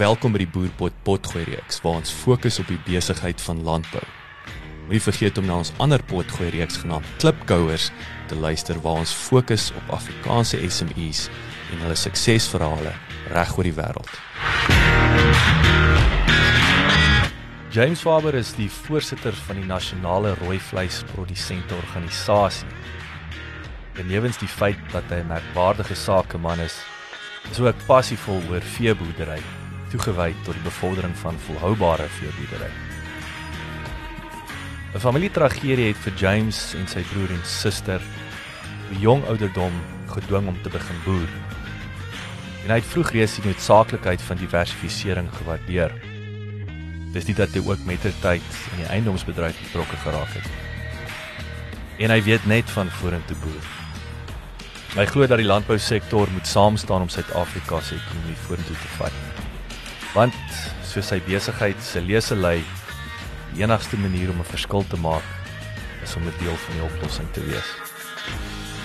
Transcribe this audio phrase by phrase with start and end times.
[0.00, 4.00] Welkom by die Boerpot Potgooi reeks waar ons fokus op die besigheid van landbou.
[4.86, 7.90] Moenie vergeet om na ons ander potgooi reeks genaamd Klipkouers
[8.30, 11.26] te luister waar ons fokus op Afrikaanse SMEs
[11.74, 12.94] en hulle suksesverhale
[13.34, 14.16] reg oor die wêreld.
[17.76, 22.72] James Faber is die voorsitter van die nasionale rooi vleis produsente organisasie.
[24.00, 26.80] Benewens die feit dat hy 'n merkwaardige sakeman is,
[27.50, 29.42] is hy ook passievol oor veeboerdery,
[29.90, 32.70] toegewy tot die bevordering van volhoubare veeboerdery.
[34.94, 38.02] 'n Familietragedie het vir James en sy broer en suster
[38.90, 39.72] op jong ouderdom
[40.10, 41.28] gedwing om te begin boer.
[42.64, 45.94] En hy het vroeg reeds die noodsaaklikheid van diversifisering gewaardeer.
[47.14, 50.50] Dis nie dat hy ook met ter tyd in die eiendomsbedryf betrokke geraak het.
[51.98, 53.66] En hy weet net van vorentoe boer.
[54.98, 59.49] Hy glo dat die landbousektor moet saam staan om Suid-Afrika se ekonomie vorentoe te vat.
[60.14, 60.34] Want
[60.82, 62.58] soos sy besigheid se lese lei,
[63.54, 65.26] die enigste manier om 'n verskil te maak
[66.02, 67.68] is om 'n deel van die oplossing te wees.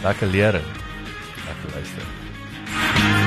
[0.04, 0.54] Lekker leer.
[0.54, 3.25] Lekker luister.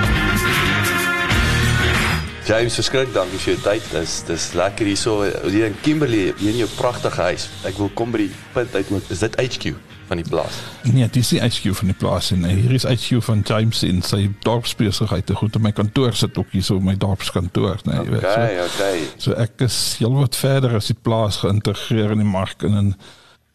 [2.48, 3.88] James, verskrik dankie vir jou tyd.
[3.92, 5.18] Dis dis lekker hierso
[5.52, 7.44] hier in Kimberley, hier in jou pragtige huis.
[7.68, 9.74] Ek wil kom by die punt uit moet is dit HQ
[10.08, 10.62] van die plaas.
[10.88, 14.30] Nee, dis die HQ van die plaas en hier is HQ van James in sy
[14.48, 15.28] dorpsbesigheid.
[15.36, 18.24] Goed, my kantoor sit ook hier so my dorpskantoor, nee, jy weet.
[18.24, 19.04] Okay, okay.
[19.20, 22.94] So ek is heelwat verder as die plaas geïntegreer in die mark en in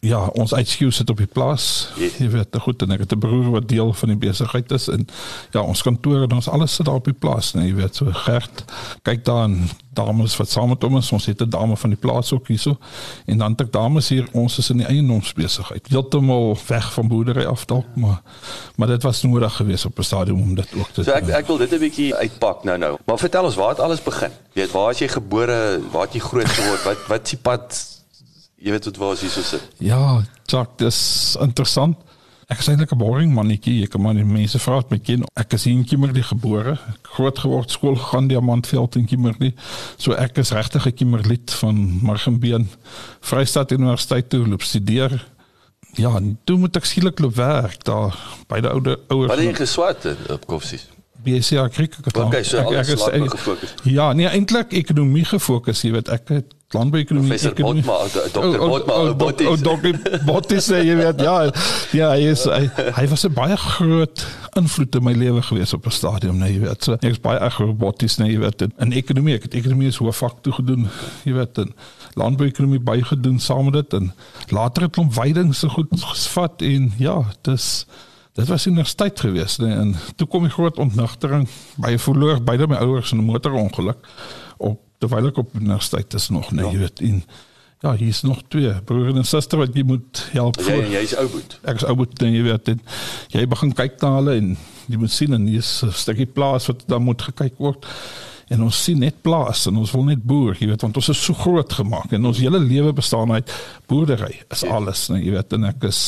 [0.04, 1.88] ja, ons HQ sit op die plaas.
[1.96, 5.06] Jy weet, goed en ek het 'n broer wat deel van die besigheid is en
[5.50, 8.12] ja, ons kantoor en ons alles sit daar op die plaas, nee, jy weet, so
[8.12, 8.64] Gert.
[9.02, 12.48] Kyk dan, dames wat saam met ons, ons het 'n dame van die plaas ook
[12.48, 12.76] hierso.
[13.26, 15.88] En dan het dames hier, ons is in die eiendomsbesigheid.
[15.88, 18.22] Heeltemal weg van boerdery af dalk, maar
[18.76, 21.46] maar dit was nodig geweest op 'n stadium om dit ook te So ek ek
[21.46, 22.98] wil dit 'n bietjie uitpak nou nou.
[23.04, 24.30] Maar vertel ons waar het alles begin?
[24.52, 25.80] Jy weet, waar is jy gebore?
[25.92, 26.82] Waar het jy groot geword?
[26.84, 27.94] Wat wat is die pad
[28.64, 29.68] jy weet wat waar is hier so sit.
[29.84, 30.98] Ja, Jacques, dis
[31.40, 32.00] interessant.
[32.52, 33.82] Ek is eintlik 'n boring mannetjie.
[33.84, 35.24] Ek kom aan die mense vra met my kind.
[35.36, 36.78] Ek is in Kimberley gebore.
[37.16, 39.54] Groot geword skool gaan Diamantveld in Kimberley.
[39.96, 42.68] So ek is regtig 'n Kimberlid van Margenbeen.
[43.20, 45.26] Vrystaat Universiteit toe loop studeer.
[45.96, 48.14] Ja, toe moet ek skielik loop werk daar
[48.48, 49.28] by die ouer ouers.
[49.28, 50.88] Wat het jy geswat op Koffsies?
[51.24, 51.56] BSc
[52.04, 52.26] gedaan.
[52.26, 53.74] Okay, so ek, ek is gefokus.
[53.88, 57.54] Ja, nee, eintlik ekonomie gefokus, jy weet, ek het landbouekonomie Professor.
[57.54, 57.98] Botma,
[58.32, 58.58] Dr.
[58.58, 58.94] Botma.
[59.48, 60.20] Oh, Dr.
[60.26, 61.36] Bottis, jy weet, ja.
[61.94, 62.68] Ja, hy is hy,
[62.98, 64.24] hy was 'n baie groot
[64.58, 66.84] invloed in my lewe gewees op 'n stadium, nee, jy weet.
[66.84, 68.66] So, ek is baie erg Bottis, nee, jy weet.
[68.78, 70.88] In, ekonomie, ek het ekonomie is hoof vak toe gedoen,
[71.24, 71.74] jy weet, en
[72.14, 74.12] landbouekonomie bygedoen saam met dit en
[74.48, 77.86] later het klomp weiding so goed gesvat en ja, dis
[78.34, 81.48] Dit was in 'n tyd gewees, nee, en toe kom die groot ontnigtering
[81.78, 83.98] by 'n verloor beide my ouers in 'n motorongeluk
[84.58, 86.72] op terwyl ek op universiteit is nog, nee, ja.
[86.72, 87.22] jy weet, en
[87.84, 90.60] ja, hier is nog twee broer en suster wat jy moet help.
[90.64, 91.58] Jy en jy's ou boet.
[91.68, 92.80] Ek is ou boet, en jy weet, en
[93.34, 94.54] jy begin kyk na hulle en
[94.88, 97.84] jy moet sien en hier is 'n stukkie plaas wat dan moet gekyk word
[98.48, 101.20] en ons sien net plaas en ons wil net boer, jy weet, want ons is
[101.20, 103.52] so groot gemaak en ons hele lewe bestaan uit
[103.90, 104.42] boerdery.
[104.52, 104.74] Is ja.
[104.76, 106.00] alles, nee, jy weet, en ek is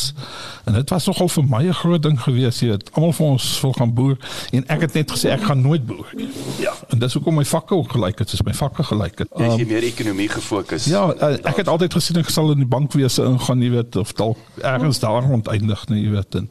[0.66, 2.90] en dit was nogal vir my 'n groot ding gewees, jy weet.
[2.94, 4.16] Almal van ons wil gaan boer
[4.52, 6.12] en ek het net gesê ek gaan nooit boer.
[6.60, 6.75] Ja.
[6.93, 9.28] En dis hoekom my vakke ook gelyk het, soos my vakke gelyk het.
[9.37, 10.87] Jy is um, meer ekonomie gefokus.
[10.90, 14.12] Ja, uh, ek het altyd gesien ek sal in die bankwese ingaan, jy weet, of
[14.12, 16.34] dalk ergens daar rond eindig, nee, jy weet.
[16.34, 16.50] En,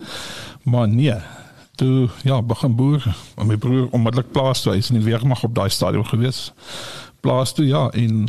[0.63, 1.17] maar nee,
[1.75, 3.15] toe ja, begin boer.
[3.35, 6.51] En my broer onmiddellik plaas toe, hy is in die weermag op daai stadium gewees.
[7.25, 8.25] Plaas toe ja, en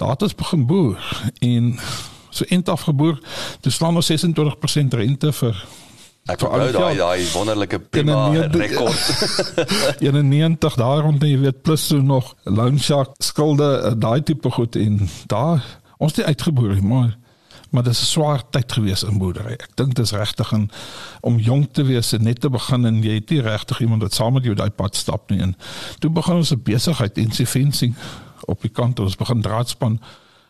[0.00, 1.76] daar het ons begin boer en
[2.30, 3.18] so int afgeboer.
[3.60, 5.64] Dis staan ons 26% rente vir
[6.28, 9.06] Ek wou daai daai wonderlike prima rekord.
[10.04, 15.00] 91 daar rond jy weet plus so nog loan shark skulde daai tipe goed en
[15.32, 15.64] daar
[16.00, 17.18] Ons het uitgeboor, maar
[17.70, 19.52] maar dit is 'n swaar tyd gewees in boerdery.
[19.52, 20.70] Ek dink dit is regtig en
[21.20, 24.14] om jong te wees en net te begin en jy het nie regtig iemand wat
[24.14, 25.40] saam met jou daai pad stap nie.
[25.40, 25.56] En
[25.98, 27.94] toe begin ons 'n besigheid in se fencing
[28.44, 30.00] op die kant ons begin draadspan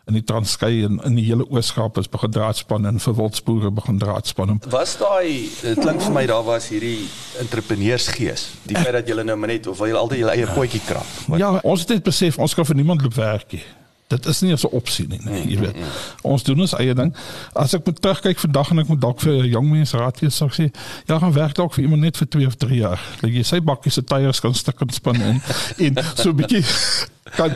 [0.07, 3.97] in die Transkei en in die hele Ooskaap is begin draadspan en vir wildsboere begin
[3.97, 4.61] draadspan.
[4.69, 7.07] Was daai dit klink vir my daar was hierdie
[7.39, 8.47] entrepreneursgees.
[8.63, 11.05] Die feit dat julle nou net of wil julle altyd julle eie potjie krap.
[11.37, 13.63] Ja, ons het net besef ons kan vir niemand loop werkie
[14.11, 15.75] dit is nie 'n opsie nie, nee, jy weet.
[16.21, 17.13] Ons doen ons eie ding.
[17.53, 20.47] As ek moet terugkyk vandag en ek moet dalk vir jong mense raad gee, sou
[20.49, 20.67] ek sê,
[21.07, 23.01] ja, gaan werk dalk vir iemand net vir 2 of 3 jaar.
[23.21, 25.41] Dat jy sy bakkies se tyres kan stik en span in
[25.85, 26.63] en so 'n bietjie
[27.35, 27.53] kan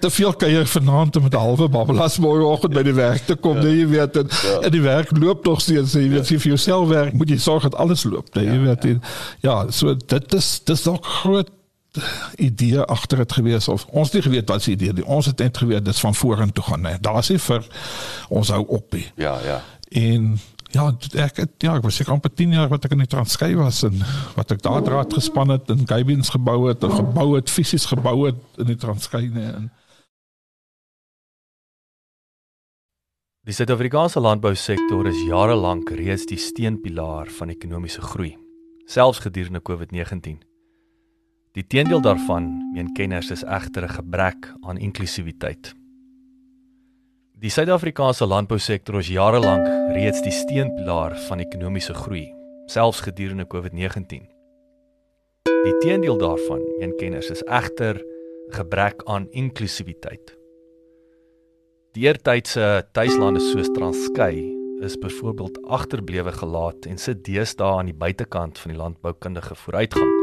[0.00, 3.58] te veel kuier vanaand met 'n halwe babbelas môre oggend by die werk te kom,
[3.58, 4.16] nee, jy weet.
[4.16, 4.58] En, ja.
[4.60, 6.38] en die werk loop nog steeds, jy weet, ja.
[6.38, 8.84] vir jouself werk, moet jy sorg dat alles loop, nee, jy ja, weet.
[8.84, 9.02] En,
[9.40, 11.50] ja, so dit is dis dalk groot
[12.36, 15.58] idee agter dit gewees of ons nie geweet wat se idee die ons het net
[15.58, 17.66] geweet dit is van vorentoe gaan nee daar is vir
[18.28, 19.06] ons hou op nie.
[19.14, 19.60] Ja ja.
[19.90, 20.38] En
[20.70, 20.86] ja
[21.18, 23.82] ek het, ja ek was seker amper 10 jaar wat ek in die Transkei was
[23.86, 23.98] en
[24.36, 28.26] wat ek daar draad gespan het en Gabins gebou het en gebou het fisies gebou
[28.28, 29.70] het in die Transkei nee en
[33.48, 38.36] Die Suid-Afrikaanse landbousektor is jare lank reeds die steunpilaar van ekonomiese groei
[38.86, 40.49] selfs gedurende COVID-19
[41.58, 45.74] Die teendeel daarvan, meen kenners, is egter 'n gebrek aan inklusiwiteit.
[47.34, 52.34] Die Suid-Afrikaanse landbousektor is jare lank reeds die steunpilaar van ekonomiese groei,
[52.66, 54.28] selfs gedurende COVID-19.
[55.64, 60.36] Die teendeel daarvan, meen kenners, is egter 'n gebrek aan inklusiwiteit.
[61.92, 68.58] Die eertydse tuislande soos Transkei is byvoorbeeld agterblewe gelaat en sit deesdae aan die buitekant
[68.58, 70.19] van die landboukundige vooruitgang.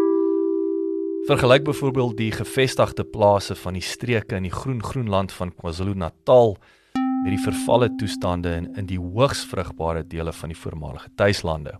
[1.27, 6.53] Vergelyk byvoorbeeld die gevestigde plase van die streke in die groen groenland van KwaZulu-Natal
[6.95, 11.73] met die vervalle toestande in in die hoogs vrugbare dele van die voormalige tuislande.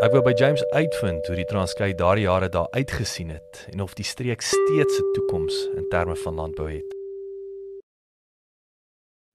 [0.00, 3.92] Ek wou by James uitvind hoe die Transkei daardie jare daar uitgesien het en of
[4.00, 6.96] die streek steeds 'n toekoms in terme van landbou het.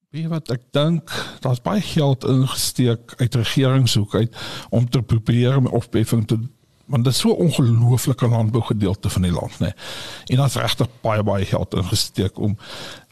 [0.09, 1.09] Wie wat ek dink,
[1.41, 4.35] daar's baie geld ingesteek uit regeringshoek uit
[4.69, 6.37] om te probeer om opbeffing te
[6.85, 9.71] want dit is so ongelooflike landbougedeelte van die land nê.
[10.25, 12.57] En daar's regtig baie baie geld ingesteek om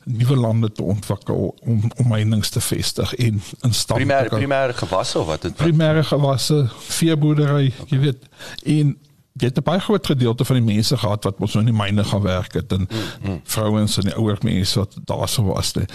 [0.04, 5.20] nuwe lande te ontwikkel om om mynings te vestig en in stand primêre primêre gewasse
[5.20, 7.88] of wat dit primêre gewasse veeboerdery okay.
[7.88, 8.26] jy weet
[8.64, 8.98] en
[9.40, 11.82] jy het 'n baie groot gedeelte van die mense gehad wat ons nou in die
[11.84, 13.42] myne gaan werk het en mm, mm.
[13.44, 15.86] vrouens en die ouer mense wat daar so was nie.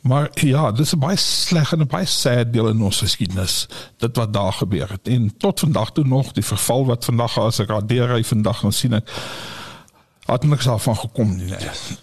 [0.00, 3.66] Maar ja, dis 'n baie sleg en 'n baie sad deel in ons geskiedenis
[3.98, 5.08] dit wat daar gebeur het.
[5.08, 8.72] En tot vandag toe nog die verval wat vandag as ek radeer hy vandag gaan
[8.72, 9.10] sien ek
[10.26, 11.46] het niks af van gekom nie.
[11.46, 11.58] Nee.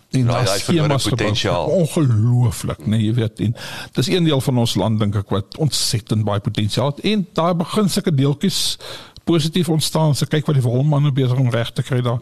[0.09, 1.65] En daar is geen potensiaal.
[1.65, 3.39] Ongelooflik, nee, jy weet.
[3.39, 3.55] En
[3.91, 7.55] dis een deel van ons land dink ek wat ontsettend baie potensiaal het en daar
[7.55, 8.77] begin sulke deeltjies
[9.23, 10.15] positief ontstaan.
[10.15, 12.19] So kyk wat die wolmanne besig om reg te kry daar.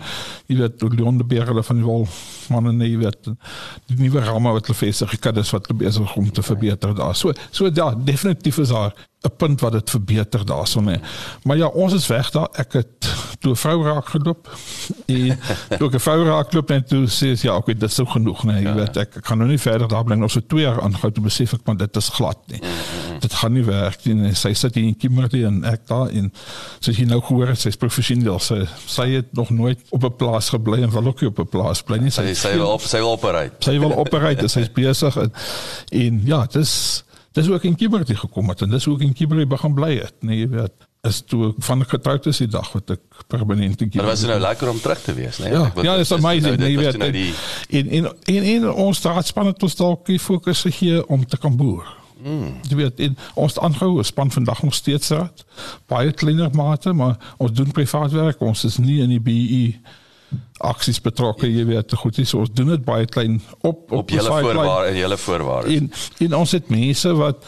[0.48, 3.32] Jy weet, Leon de hulle van die wolmanne nee, jy weet.
[3.90, 7.16] Die nuwe ramme wat hulle vestig, ek het dit wat besig om te verbeter daar.
[7.16, 10.98] So so ja, definitief is daar 'n punt wat dit verbeter daarson hè.
[11.44, 12.48] Maar ja, ons is weg daar.
[12.52, 12.88] Ek het
[13.40, 14.50] toe 'n vrou raak geloop.
[15.06, 15.40] En
[15.78, 18.44] toe 'n vrou raak geloop en toe sê sy ja, okay, dit is so genoeg,
[18.44, 18.74] nee, jy ja.
[18.74, 21.22] weet ek, ek kan nou nie verder daar bly nog so 2 jaar aanhou te
[21.22, 22.58] besef ek maar dit is glad nie.
[22.58, 23.20] Mm -hmm.
[23.20, 24.34] Dit gaan nie werk nie.
[24.36, 26.34] Sy sit hier in Kimberley en ek daar en
[26.80, 28.40] sy so nou gehoor sy's professioneel.
[28.40, 31.48] Sy sy het nog nooit op 'n plaas gebly en wil ook nie op 'n
[31.48, 32.10] plaas bly nie.
[32.10, 33.56] Sy sy, sy wil op sy wil operate.
[33.60, 34.48] Sy wil operate.
[34.48, 35.32] Sy's besig en,
[35.92, 37.04] en ja, dis
[37.38, 40.44] dis ek in Kimberley gekom het en dis ek in Kimberley begin bly het, nee,
[40.44, 44.04] jy weet is toe van getroud is die dag wat ek permanent in Kimberley.
[44.04, 45.50] Maar was dit nou lekker om terug te wees, nee?
[45.50, 47.00] Ja, ja, dis amazing, nou, nee, jy weet.
[47.02, 47.32] Nou die...
[47.80, 51.58] in, in in in ons staatspan het ons dalk die fokus gegee om te kan
[51.58, 51.90] boer.
[52.22, 52.60] Mm.
[52.70, 55.42] Jy weet, in ons aanhou span vandag nog steeds raad.
[55.90, 59.64] Baie kleiner mate, maar ons doen privaat werk, ons is nie in die BE
[60.58, 64.30] aksies betrokke, jy weet, goed is ons doen dit baie klein op op, op julle
[64.30, 65.78] voorwaarde en julle voorwaarde.
[65.78, 65.92] En
[66.28, 67.46] en ons het mense wat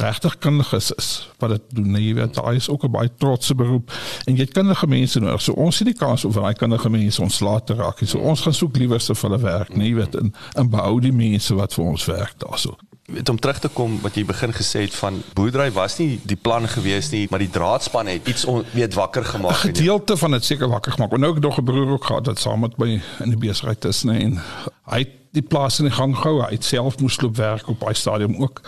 [0.00, 3.10] regtig kundig is, is wat dit doen, nee, jy weet, daai is ook 'n baie
[3.18, 3.92] trotse beroep
[4.24, 5.42] en jy het kundige mense nodig.
[5.42, 8.00] So ons sien die kans of daai kundige mense ons laat raak.
[8.04, 11.00] So ons gaan soek liewer se vir hulle werk, nee, jy weet, en en behou
[11.00, 12.76] die mense wat vir ons werk daarso
[13.12, 16.36] weet om terug te kom wat jy begin gesê het van boerdery was nie die
[16.36, 19.64] plan gewees nie, maar die draadspan het iets on, weet wakker gemaak.
[19.64, 21.12] 'n Gedeelte van dit seker wakker gemaak.
[21.12, 23.84] En nou ek nog 'n broer ook gehad wat saam met my in die besigheid
[23.84, 24.40] is, nee, en
[24.84, 26.42] hy het die plaas in die gang gehou.
[26.42, 28.60] Hy het self moes loop werk op baie stadium ook.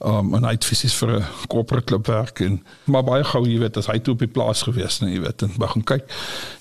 [0.00, 3.58] Um en hy het fisies vir 'n corporate klub werk en maar baie gou, jy
[3.58, 6.04] weet, as hy toe op die plaas gewees, nee, jy weet, en begin kyk.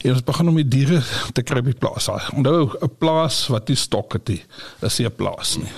[0.04, 2.10] En ons begin om die diere te kry by die plaas.
[2.34, 4.44] Onthou, 'n plaas wat nie stok het nie,
[4.82, 5.72] is nie 'n plaas nie.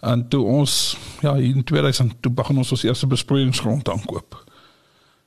[0.00, 4.44] En toe ons ja, in 2000 toe begin ons ons eerste besproeiingsgrond aankoop.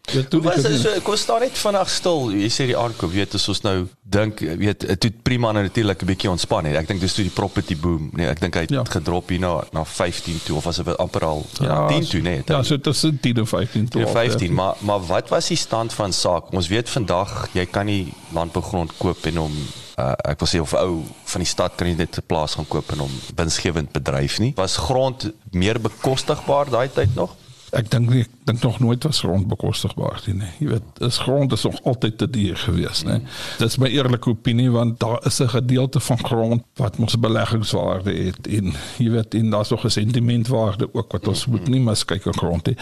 [0.01, 2.31] Ja, toe was so kom staan net vandag stil.
[2.35, 3.75] Jy sê die aankoop, weet as ons nou
[4.11, 6.75] dink, weet dit het prima natuurlik 'n bietjie ontspan het.
[6.75, 8.09] Ek dink dis toe die property boom.
[8.13, 8.83] Nee, ek dink hy het ja.
[8.83, 12.41] gedrop hier na na 15 toe of was dit amper al ja, 10 toe, nee.
[12.45, 14.01] Ja, so tussen 10 en 15 toe.
[14.01, 14.53] Ja, 15, ja.
[14.53, 16.51] maar maar wat was die stand van saak?
[16.51, 19.53] Ons weet vandag jy kan nie landbougrond koop en hom
[19.97, 21.03] uh, ek wil sê of ou
[21.33, 24.53] van die stad kan jy net 'n plaas gaan koop en hom winsgewend bedryf nie.
[24.55, 27.35] Was grond meer bekostigbaar daai tyd nog?
[27.71, 30.35] Ek dink ek dink nog nooit was grond bekostigbaar nie.
[30.41, 30.49] Nee.
[30.59, 33.17] Jy weet, is grond is nog altyd te duur gewees, né?
[33.21, 33.35] Nee.
[33.61, 38.47] Dis my eerlike opinie want daar is 'n gedeelte van grond wat mos beleggingswaarde het
[38.47, 42.37] en jy weet, en daar's nog 'n sentimentwaarde ook wat ons moet nie miskyk aan
[42.37, 42.77] grond nie.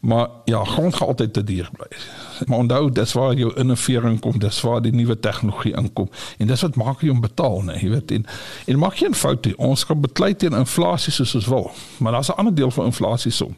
[0.00, 1.98] Maar ja, grond gaan altyd te duur bly.
[2.46, 6.10] Maar onthou, dis waar jou innovering kom, dis waar die nuwe tegnologie inkom.
[6.38, 8.10] En dis wat maak jy om betaal, nee, jy weet.
[8.10, 8.26] En,
[8.66, 9.56] en maak geen fout nie.
[9.56, 11.70] Ons kan beklei teen inflasie soos ons wil.
[11.98, 13.56] Maar daar's 'n ander deel van inflasie som.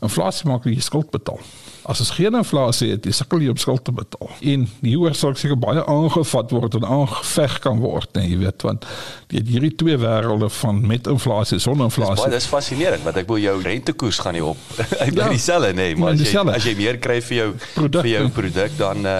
[0.00, 1.40] Inflasie maak jy skuld betaal.
[1.82, 4.28] As ons geen inflasie het, dis sukkel jy om skuld te betaal.
[4.52, 8.66] En die hoër sal seker baie aangevat word en aangeveg kan word, nee, jy weet,
[8.66, 8.86] want
[9.32, 12.14] die hierdie twee wêrelde van met inflasie sonder inflasie.
[12.14, 14.60] Dis baie dis fascinerend, want ek wil jou rentekoers gaan nie op.
[15.02, 18.06] Hy bly ja, dieselfde, nee, maar as jy as jy meer kry vir jou product,
[18.06, 19.18] vir jou produk dan uh,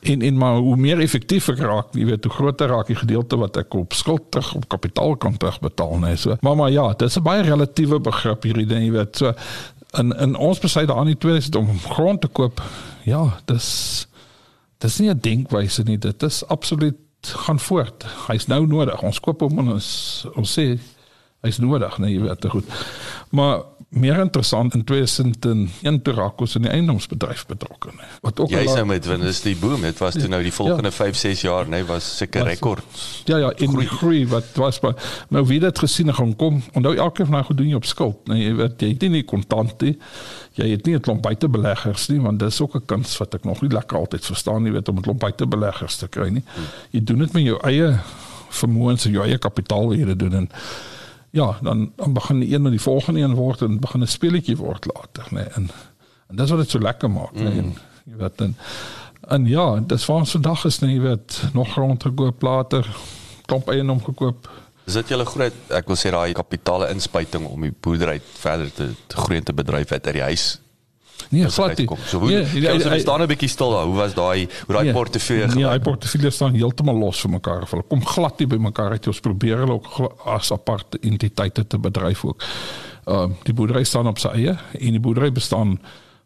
[0.00, 3.38] en en maar hoe meer effektief ek raak, jy weet, hoe groter raak die gedeelte
[3.40, 6.36] wat ek op skuld terug op kapitaal kan terugbetaal, nee, so.
[6.46, 9.16] Maar maar ja, dis 'n baie relatiewe begrip hierdie ding, jy weet.
[9.16, 9.34] So
[9.96, 12.62] in in ons besluit daar in 2000 om grond te koop.
[13.04, 14.06] Ja, dis
[14.78, 15.98] dis nie 'n denkwyse nie.
[15.98, 18.06] Dit is absoluut gaan voort.
[18.26, 19.02] Hy's nou nodig.
[19.02, 20.78] Ons koop hom en ons ons sê
[21.40, 22.64] hy's nodig, nee, jy weet, goed.
[23.30, 27.94] Maar meer interessant in 2001 toe raak ons in die eiendomsbedryf betrokke.
[28.20, 29.80] Wat ook Jy sê met wanneer is die boom?
[29.86, 30.96] Dit was toe nou die volgende ja.
[30.96, 32.98] 5, 6 jaar, nee, was seker rekord.
[33.30, 33.86] Ja ja, in groei.
[33.86, 34.94] groei wat was maar
[35.32, 36.60] nou wie dit gesien gaan kom.
[36.76, 39.24] Onthou elke van daai goed doen jy op skuld, nee, jy weet jy het nie
[39.24, 39.94] kontant nie.
[40.58, 43.62] Jy het nie 'n klomp buitebeleggers nie, want dis ook 'n kuns wat ek nog
[43.62, 46.44] nie lekker altyd verstaan nie, weet om 'n klomp buitebeleggers te kry nie.
[46.90, 47.98] Jy doen dit met jou eie
[48.50, 50.50] vermoëns en jou eie kapitaal hier te doen en
[51.30, 54.56] ja, dan dan begin die een en die volgende een word en begin 'n speletjie
[54.56, 55.34] word later, nê.
[55.34, 55.70] Nee, en
[56.28, 57.42] en dis wat dit so lekker maak, nê.
[57.42, 57.74] Nee, mm.
[58.04, 58.56] Jy weet dan
[59.28, 62.96] en ja, dis waar ons vandag is, nê, jy weet, nog grond gekoop later,
[63.44, 64.48] klomp eiendom gekoop.
[64.86, 68.94] Is dit julle groot, ek wil sê daai kapitale inspuiting om die boerdery verder te,
[69.06, 70.60] te groei en te bedryf uit die huis
[71.28, 71.88] Nee, glad nie.
[72.06, 73.84] So hoe nee, ja, ja, staan 'n bietjie stil daar.
[73.84, 75.46] Hoe was daai hoe daai nee, portefeulje?
[75.46, 77.66] Nee, daai portefeulje staan heeltemal los vir mekaar.
[77.70, 79.06] Hulle kom glad nie by mekaar uit.
[79.06, 82.42] Ons probeer hulle ook as aparte entiteite te bedryf ook.
[83.04, 85.78] Ehm uh, die boerdery staan op sy eie en die boerdery bestaan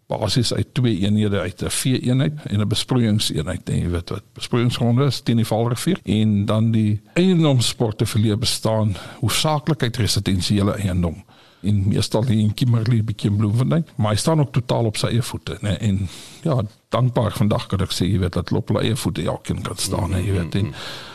[0.07, 3.69] basies uit twee eenhede uit 'n vee eenheid en 'n besproeiingseenheid.
[3.69, 9.83] En jy weet wat besproeiingsgronde is teen die Vaalrivier en dan die eiendomsportefeulje bestaan hoofsaaklik
[9.83, 11.25] uit residensiële eiendom
[11.63, 15.13] en meestal hier in Kimberley bietjie in Bloemfontein, maar hy staan ook totaal op sy
[15.13, 15.77] eie voete, né?
[15.81, 16.09] En
[16.43, 16.59] ja,
[16.95, 20.11] dankbaar vandag kan ek sê jy weet dat loop op eie voete elkeen kan staan,
[20.15, 20.23] né?
[20.27, 20.73] Jy weet en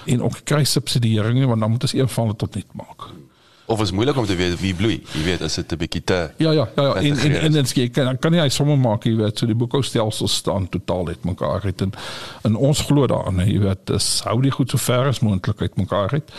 [0.07, 3.09] en ook kry subsidieringe want dan moet ons eenval tot net maak.
[3.67, 5.01] Of is moeilik om te weet wie bloei.
[5.13, 6.95] Jy weet as dit 'n bietjie te Ja ja ja, ja.
[6.95, 10.27] en en en dit skei kan kan jy sommer maak jy weet so die boekhoustelsel
[10.27, 11.91] staan totaal het mekaar het en,
[12.43, 15.75] en ons glo daaraan jy weet dis hou die goed so ver as moontlik uit
[15.77, 16.31] mekaar het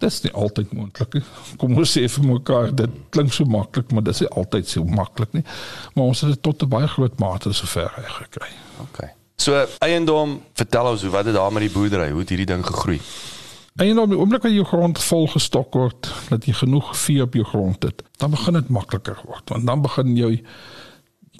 [0.00, 1.22] Dit is nie altyd moontlik nie.
[1.60, 4.84] Kom ons sê vir mekaar, dit klink so maklik, maar dit is nie altyd so
[4.84, 5.42] maklik nie.
[5.92, 8.48] Maar ons het dit tot 'n baie groot mate sover gekry.
[8.80, 9.02] OK.
[9.36, 12.64] So eiendom, vertel ons hoe wat het daar met die boerdery, hoe het hierdie ding
[12.64, 13.00] gegroei?
[13.78, 17.44] Eiendom, die oomblik as jou grond vol gestok word, dat jy genoeg vee op jou
[17.44, 20.40] grond het, dan begin dit makliker word, want dan begin jy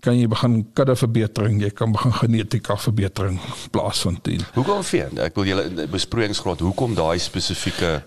[0.00, 3.36] kan jy begin kudde verbetering, jy kan begin genetika verbetering
[3.74, 4.30] plaasvind.
[4.54, 5.10] Hoekom vee?
[5.20, 7.98] Ek wil julle besproeiingsgrond, hoekom daai spesifieke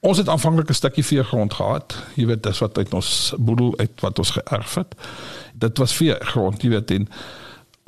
[0.00, 1.94] Ons het aanvanklik 'n stukkie veegrond gehad.
[2.14, 4.94] Jy weet, dis wat uit ons boedel uit wat ons geërf het.
[5.54, 7.08] Dit was veegrond, jy weet, en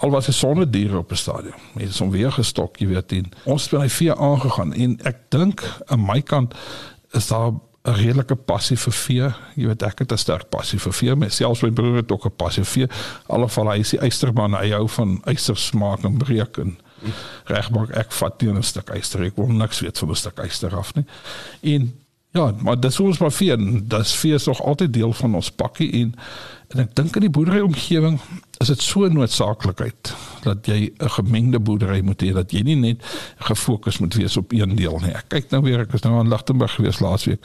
[0.01, 1.61] al was 'n sonnedier op 'n stadium.
[1.75, 5.17] Dit is om weer gestok, jy weet, en ons het by vee aangegaan en ek
[5.29, 6.55] dink aan my kant
[7.11, 7.53] is daar
[7.83, 9.29] 'n redelike passie vir vee.
[9.55, 11.17] Jy weet, ek het 'n sterk passie vir vee.
[11.17, 12.97] Myself my broer het ook 'n passie vir vee.
[13.27, 16.79] Alhoewel hy is die eysterman, hy hou van eyersmaak en breek en
[17.45, 19.23] regmaak ek vat teen 'n stuk eyster.
[19.23, 21.05] Ek wil niks weet van 'n stuk eyster af nie.
[21.61, 21.95] En
[22.33, 23.57] ja, maar dit is ons maar vee.
[23.83, 26.15] Dit is vee is nog altyd deel van ons pakkie en
[26.71, 28.21] en ek dink in die boerdery omgewing
[28.63, 30.13] is dit so noodsaaklikheid
[30.45, 33.03] dat jy 'n gemengde boerdery moet hê dat jy nie net
[33.39, 35.15] gefokus moet wees op een deel nie.
[35.15, 37.45] Ek kyk nou weer, ek was nou in Lichtenburg gewees laasweek.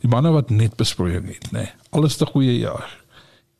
[0.00, 1.58] Die manne wat net besproeiing het, nê.
[1.58, 2.90] Nee, alles te goeie jaar.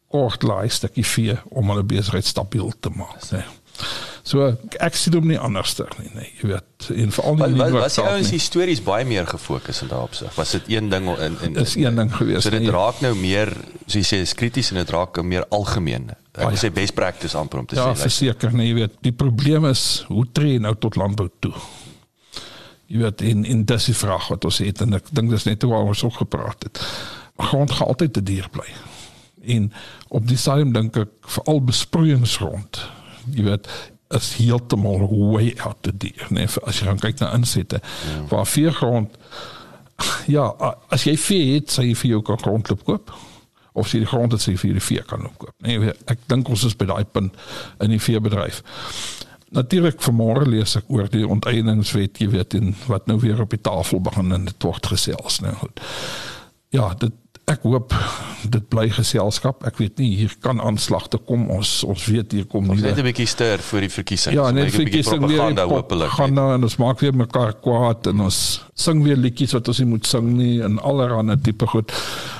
[0.08, 3.42] Kort laaste stukkie vee om hulle besigheid stabiel te maak, nê.
[4.22, 6.28] So ek sien hom nie anderster nie, nee.
[6.38, 10.12] Jy weet, en veral nie Wat was die ouens histories baie meer gefokus in daardie
[10.12, 10.34] opsig?
[10.38, 12.44] Was dit een ding in in Dis een ding gewees.
[12.46, 12.70] So dit nee.
[12.70, 13.50] raak nou meer,
[13.86, 16.12] so jy sê, is krities en dit raak meer algemeen.
[16.36, 17.96] Ek wil sê best practice amper om te Ja, sê.
[17.96, 21.52] like, verseker, nee, jy weet, die probleem is hoe tree nou tot landbou toe?
[22.86, 25.66] Jy weet in in dis die vraag wat ons het en ek dink dis net
[25.66, 26.80] hoe ons ook gepraat het.
[27.42, 28.68] Grond gaan altyd te duur bly.
[29.56, 29.72] En
[30.08, 32.84] op die stadium dink ek veral besproeiingsgrond.
[33.34, 33.70] Jy weet
[34.16, 37.80] is heeltemal way out te duur, nee, as jy gaan kyk na insette.
[37.80, 38.22] Ja.
[38.28, 39.16] Waar veegrond
[40.36, 43.12] ja, a- as jy vee het, sê jy vir jou kan grondloop koop
[43.72, 45.54] of jy die grond het sê vir die vee kan loop koop.
[45.64, 47.32] Nee, ek dink ons is by daai punt
[47.80, 48.58] in die veebedryf.
[49.56, 53.60] Natuurlik vanmôre lees ek oor die onteieningswet, jy weet, en wat nou weer op die
[53.64, 55.80] tafel begin en dit word gesels nou goed.
[56.72, 57.16] Ja, dit
[57.50, 57.92] ek hoop
[58.50, 59.64] dit bly geselskap.
[59.66, 61.48] Ek weet nie hier kan aanslag te kom.
[61.50, 64.34] Ons ons weet hier kom Ons nuwe- net 'n bietjie stir vir die verkiesing.
[64.34, 66.10] Ja, net 'n bietjie verkiesing weer propaganda hopelik.
[66.10, 69.78] gaan nou en ons maak weer mekaar kwaad en ons sing weer liedjies wat ons
[69.78, 71.92] nie moet sing nie en allerlei tipe goed.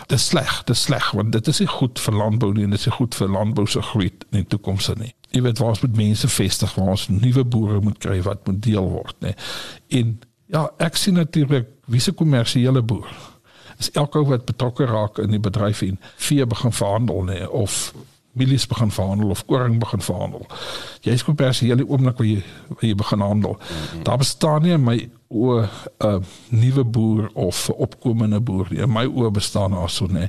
[0.09, 2.71] Dit is sleg, dit is sleg want dit is nie goed vir landbou nie en
[2.71, 5.12] dit is nie goed vir landbou se groei in die toekoms nie.
[5.32, 8.62] Jy weet waar ons met mense vestig, waar ons nuwe boere moet kry wat moet
[8.62, 9.35] deel word, nê.
[9.90, 13.09] En ja, ek sien natuurlik wie se kommersiële boer
[13.83, 17.93] is elke wat betrokke raak in die bedryf en vee begin verhandel nê of
[18.39, 20.47] mielies begin verhandel of koring begin verhandel.
[21.05, 22.39] Jy is kommersieel die oomblik waar jy
[22.71, 23.59] waar jy begin handel.
[23.59, 24.03] Mm -hmm.
[24.09, 24.97] Daar bestaan nie in my
[25.29, 28.81] oë 'n uh, nuwe boer of 'n opkomende boer nie.
[28.81, 30.29] In my oë bestaan daar so nê.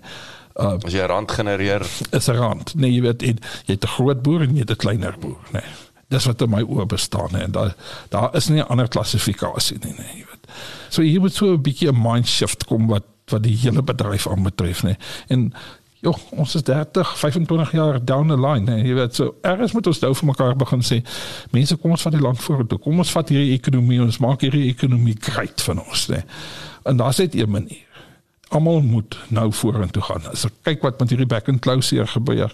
[0.55, 1.81] Uh, As jy rand genereer,
[2.11, 2.75] is 'n rand.
[2.75, 5.39] Nee, jy weet en, jy het 'n groot boer en jy het 'n kleiner boer,
[5.51, 5.51] nê.
[5.51, 5.71] Nee.
[6.07, 7.41] Dis wat in my oë bestaan nê.
[7.41, 7.75] En daar
[8.09, 10.47] daar is nie 'n ander klassifikasie nie, nê, jy weet.
[10.89, 14.27] So hier moet so 'n bietjie 'n mind shift kom wat wat die hele bedryf
[14.27, 14.95] aanbetref, nê.
[15.33, 15.47] En
[16.03, 18.81] joh, ons is 30, 25 jaar down the line, nê.
[18.87, 20.99] Jy weet, so ergens moet ons nou vir mekaar begin sê,
[21.55, 22.81] mense, kom ons vat die land vorentoe.
[22.83, 26.23] Kom ons vat hierdie ekonomie, ons maak hierdie ekonomie great van ons, nê.
[26.89, 27.89] En daar's net een manier
[28.53, 30.25] almal moet nou vorentoe gaan.
[30.31, 32.53] As ek kyk wat met hierdie back and closure gebeur,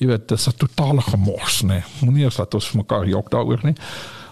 [0.00, 1.82] jy weet, dis 'n totale gemors, nê.
[2.00, 3.76] Moenie eens dat ons vir mekaar jok daaroor nie.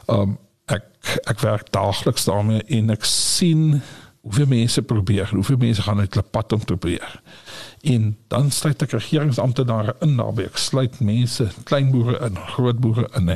[0.09, 0.85] Um ek
[1.27, 3.83] ek werk daagliks daarmee en ek sien
[4.23, 7.21] hoeveel mense probeer, hoeveel mense gaan uit hulle pad om te probeer.
[7.83, 10.45] En dan sluit ek regeringsamptenare in daarbey.
[10.47, 13.33] Ek sluit mense, klein boere in, groot boere in.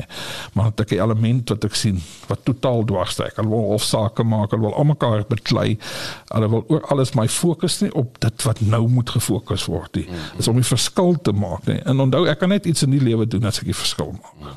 [0.55, 3.35] Maar dit is 'n element wat ek sien wat totaal dwarstrek.
[3.35, 5.77] Hulle wil hofsaake maak, hulle wil almekaar beklei.
[6.31, 10.05] Hulle wil oor alles my fokus nie op dit wat nou moet gefokus word nie.
[10.05, 11.81] Dit is om die verskil te maak, nee.
[11.83, 14.55] En onthou, ek kan net iets in die lewe doen as ek die verskil maak.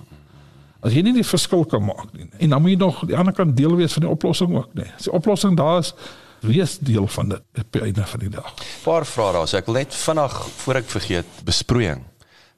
[0.80, 2.28] As jy nie die verskil kan maak nie.
[2.38, 4.88] En dan moet jy nog die ander kant deel wees van die oplossing ook, nee.
[4.96, 5.94] As die oplossing daar is,
[6.40, 8.55] wees deel van dit op die einde van die dag.
[8.85, 9.48] paar vrae daar.
[9.48, 12.07] So ek wil net vinnig voor ek vergeet, besproeiing.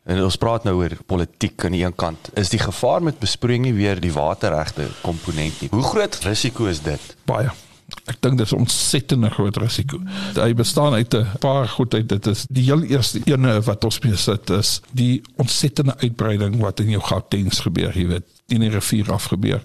[0.04, 2.30] En ons praat nou oor politiek aan die een kant.
[2.34, 5.68] Is die gevaar met besproeiing nie weer die waterregte komponent nie?
[5.70, 7.12] Hoe groot risiko is dit?
[7.24, 7.52] baie.
[8.10, 10.00] Ek dink dit is 'n ontsettende groot risiko.
[10.34, 13.98] Hy bestaan uit 'n paar goed uit dit is die heel eerste ene wat ons
[14.00, 18.70] mee sit is die ontsettende uitbreiding wat in jou Gautengs gebeur, jy weet, in die
[18.70, 19.62] rivier af gebeur.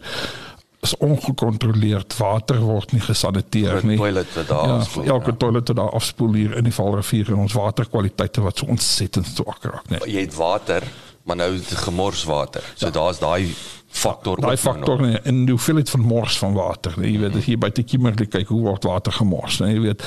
[0.87, 3.97] Is ongekontroleerd, water word nie gesaniteer Groot nie.
[3.99, 5.37] toilet wat daar ja, afspoel, elke ja.
[5.37, 9.67] toilet wat daar afspoel hier in die Vaalrivier en ons waterkwaliteite wat so ontsettend swak
[9.67, 9.99] raak, nee.
[10.07, 10.87] Jy het water,
[11.27, 12.63] maar nou is dit gemorswater.
[12.75, 12.93] So ja.
[12.95, 13.51] daar's daai
[13.87, 15.07] faktor ook daai nou faktor nog.
[15.09, 16.93] nee, en die hoeveelheid van mors van water.
[16.95, 19.59] Nee, jy weet as hier by die Kimberley kyk hoe word water gemors.
[19.63, 20.05] Nee, jy weet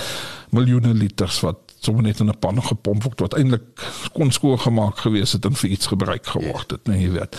[0.56, 5.32] miljoene liters wat sommer net in 'n pan gepomp word wat eintlik kon skoongemaak gewees
[5.32, 7.36] het en vir iets gebruik geword het, nee, jy weet.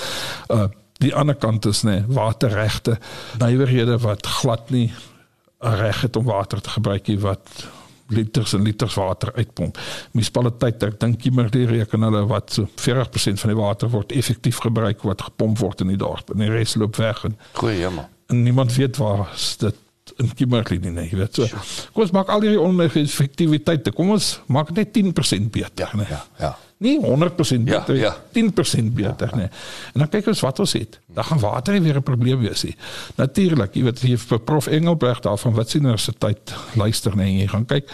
[0.50, 0.68] Uh
[1.02, 2.98] die ander kant is nee, waterregte,
[3.42, 4.88] nywerhede wat glad nie
[5.62, 7.68] reg het om water te gebruik nie wat
[8.12, 9.78] liters en liters water uitpomp.
[10.12, 15.06] Munisipaliteit, ek dink Kimberley reken hulle wat so 40% van die water word effektief gebruik
[15.08, 18.10] wat gepomp word in die dorp en die res loop weg en, Goeie hemel.
[18.34, 19.30] en niemand weet waar
[19.64, 19.80] dit
[20.20, 21.48] in Kimberley nie, nee, jy weet so.
[21.94, 23.94] Kom ons maak al hierdie oneffektiwiteite.
[23.96, 26.10] Kom ons maak net 10% beter, Ja, nee.
[26.10, 26.52] ja, ja.
[26.82, 28.16] Nie 100% Ja, beter, ja.
[28.32, 29.50] 10% beter, ja, nee.
[29.94, 31.00] En dan kyk ons wat ons het.
[31.14, 32.76] Dan gaan water nie weer 'n probleem wees nie.
[33.16, 37.66] Natuurlik, jy weet jy vir Prof Engelberg daar van Wits Universiteit luister nee, jy gaan
[37.66, 37.92] kyk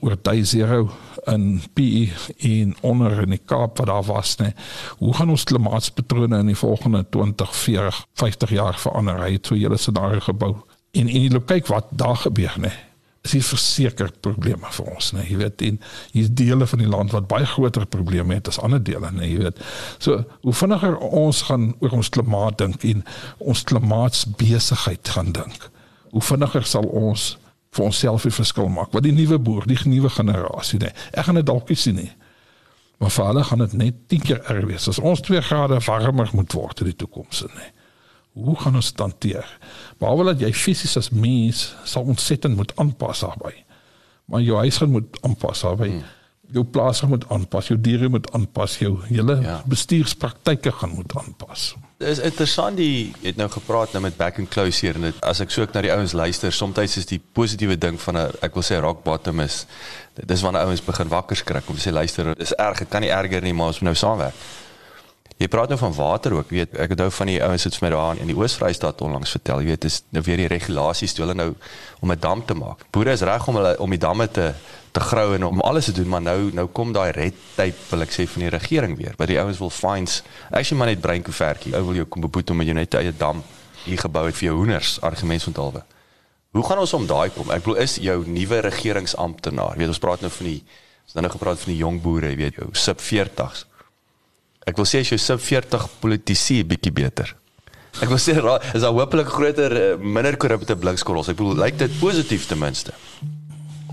[0.00, 0.90] oor Day Zero
[1.26, 4.54] in PE en onder in die Kaap wat daar was nê.
[4.98, 9.20] Hoe gaan ons klimaatspatrone in die volgende 20, 40, 50 jaar verander?
[9.20, 10.56] Hy het so 'n hele scenario gebou.
[10.92, 12.89] En en jy loop kyk wat daar gebeur nê
[13.22, 15.80] is hier verseker probleme vir ons, nee, jy weet, en
[16.14, 19.42] hier's dele van die land wat baie groter probleme het as ander dele, nee, jy
[19.42, 19.60] weet.
[20.00, 23.04] So, hoe vinniger ons gaan oor ons klimaat dink en
[23.38, 25.68] ons klimaatsbesigheid gaan dink,
[26.14, 27.34] hoe vinniger sal ons
[27.76, 28.92] vir onsself 'n verskil maak.
[28.92, 30.92] Wat die nuwe boer, die nuwe generasie, nee.
[31.12, 32.10] Ek gaan dit dalk nie sien nie.
[32.98, 36.28] Maar vir hulle gaan dit net 10 keer erger wees as ons 2 grade warmer
[36.32, 37.70] moet word in die toekoms, nee.
[38.32, 39.58] Hoe gaan ons dit hanteer?
[39.98, 43.64] Behalwe dat jy fisies as mens sal ontsettend moet aanpas daarbey.
[44.30, 45.88] Maar jou huis gaan moet aanpas daarbey.
[45.88, 46.08] Hmm.
[46.50, 49.60] Jou plaas moet aanpas, jou diere moet aanpas, jou hele ja.
[49.70, 51.74] bestuurspraktyke gaan moet aanpas.
[52.00, 55.20] Dit is interessant die het nou gepraat nou met back and close hier en dit
[55.26, 58.54] as ek soek na die ouens luister, soms is die positiewe ding van 'n ek
[58.54, 59.66] wil sê rock bottom is
[60.14, 63.10] dis wanneer ouens begin wakker skrik om te sê luister, dis erg, dit kan nie
[63.10, 64.34] erger nie, maar ons moet nou saamwerk.
[65.40, 67.90] Jy praat nou van water ook, weet ek onthou van die ouens wat vir my
[67.94, 71.36] daar in die Oos-Vrystaat onlangs vertel, jy weet dis nou weer die regulasies toe hulle
[71.38, 71.54] nou
[72.04, 72.84] om 'n dam te maak.
[72.92, 74.52] Boere is reg om hulle om die damme te
[74.92, 78.02] te grou en om alles te doen, maar nou nou kom daai red tape wil
[78.02, 79.14] ek sê van die regering weer.
[79.16, 80.22] Wat die ouens wil fines.
[80.50, 81.74] Actually man net breinkoevertjie.
[81.76, 83.42] Ou wil jou kom beboet omdat jy net 'n eie dam
[83.84, 85.82] hier gebou het vir jou hoenders, argument van talwe.
[86.52, 87.50] Hoe gaan ons om daai kom?
[87.50, 89.76] Ek bedoel is jou nuwe regeringsamptenaar.
[89.76, 90.62] Weet ons praat nou van die
[91.04, 93.69] ons nou gepraat van die jong boere, jy weet jou sub 40s
[94.66, 97.36] ek wil sê as jy sub 40 politici bietjie beter.
[97.98, 101.32] Ek wil sê is daar hopelik groter eh, minder korrupte blikskols.
[101.32, 102.94] Ek bedoel lyk dit positief ten minste.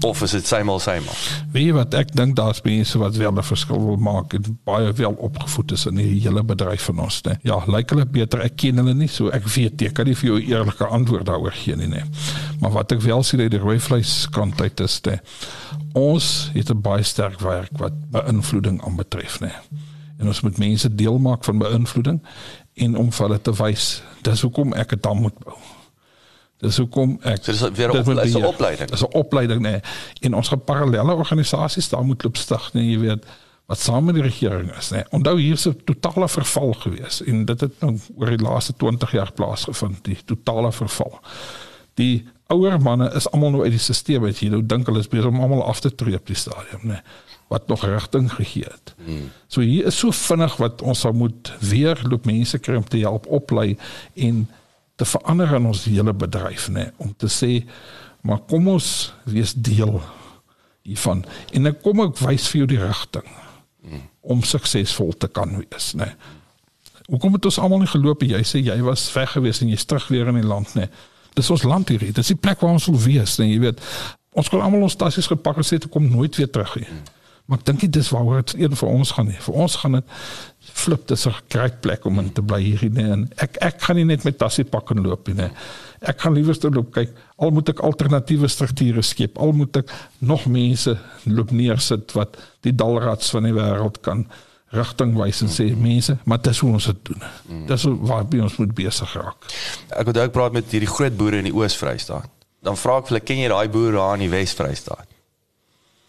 [0.05, 1.09] Of is dit same same?
[1.53, 5.15] Wie wat ek dink daar's mense wat wel 'n verskil wil maak en baie wel
[5.17, 7.39] opgevoed is in die hele bedryf van ons, né?
[7.41, 8.41] Ja, lyk hulle beter.
[8.41, 11.51] Ek ken hulle nie, so ek weet ek kan nie vir jou eerlike antwoord daaroor
[11.51, 12.03] gee nie, né?
[12.61, 15.19] Maar wat ek wel sien uit die rooi vleis kant uit is, né?
[15.93, 19.51] Ons het 'n baie sterk werk wat beïnvloeding aanbetref, né?
[20.17, 22.21] En ons moet mense deel maak van beïnvloeding
[22.73, 23.89] en om vir hulle te wys
[24.25, 25.57] dis hoekom ek dit dan moet bou.
[26.63, 28.45] Dis hoekom ek so dis weer 'n opleiding.
[28.45, 28.89] opleiding.
[28.89, 29.81] Dis 'n opleiding nee.
[30.21, 33.25] En ons gaan parallelle organisasies daar moet loop stig nee, jy weet
[33.65, 35.03] wat saam met die regering is nee.
[35.09, 39.11] Onthou hier is 'n totale verval gewees en dit het nou oor die laaste 20
[39.11, 41.19] jaar plaasgevind die totale verval.
[41.93, 45.07] Die ouer manne is almal nou uit die stelsel uit jy nou dink hulle is
[45.07, 47.01] besig om almal af te tree op die stadium nee
[47.47, 48.93] wat nog rigting gegee het.
[49.05, 49.29] Hmm.
[49.47, 52.99] So hier is so vinnig wat ons sal moet weer loop mense kry om te
[52.99, 53.77] help oplei
[54.13, 54.47] en
[54.95, 57.61] te verander in ons hele bedryf nê om te sê
[58.27, 59.99] maar kom ons wees deel
[60.87, 64.03] hiervan en dan kom ek wys vir jou die rigting hmm.
[64.21, 66.09] om suksesvol te kan wees nê.
[67.07, 70.09] Hoekom het ons almal nie geloop jy sê jy was weg gewees en jy's terug
[70.11, 70.89] weer in die land nê.
[71.37, 72.01] Dis ons land hier.
[72.11, 73.83] Dis die plek waar ons wil wees nê jy weet.
[74.37, 76.89] Ons kon almal ons tassies gepak en sê te kom nooit weer terug nie.
[76.89, 77.13] Hmm.
[77.47, 79.37] Maar ek dink dit is waaroor dit een vir ons gaan nie.
[79.39, 80.15] Vir ons gaan dit
[80.77, 83.03] flip dis 'n great plek om in te bly hier nie.
[83.11, 85.49] En ek ek gaan nie net met tassie pak en loop nie.
[86.01, 87.15] Ek gaan liewer stel loop kyk.
[87.37, 89.37] Al moet ek alternatiewe strukture skep.
[89.37, 94.27] Al moet ek nog mense loop neersit wat die dalrats van die wêreld kan
[94.75, 97.21] rigting wys en sê mense, maar dis hoe ons dit doen.
[97.67, 99.35] Dis waar ons moet besig raak.
[99.89, 102.27] Ek het ook praat met hierdie groot boere in die Oos-Vrystaat.
[102.61, 105.16] Dan vra ek hulle, ken jy daai boere daar in die Wes-Vrystaat?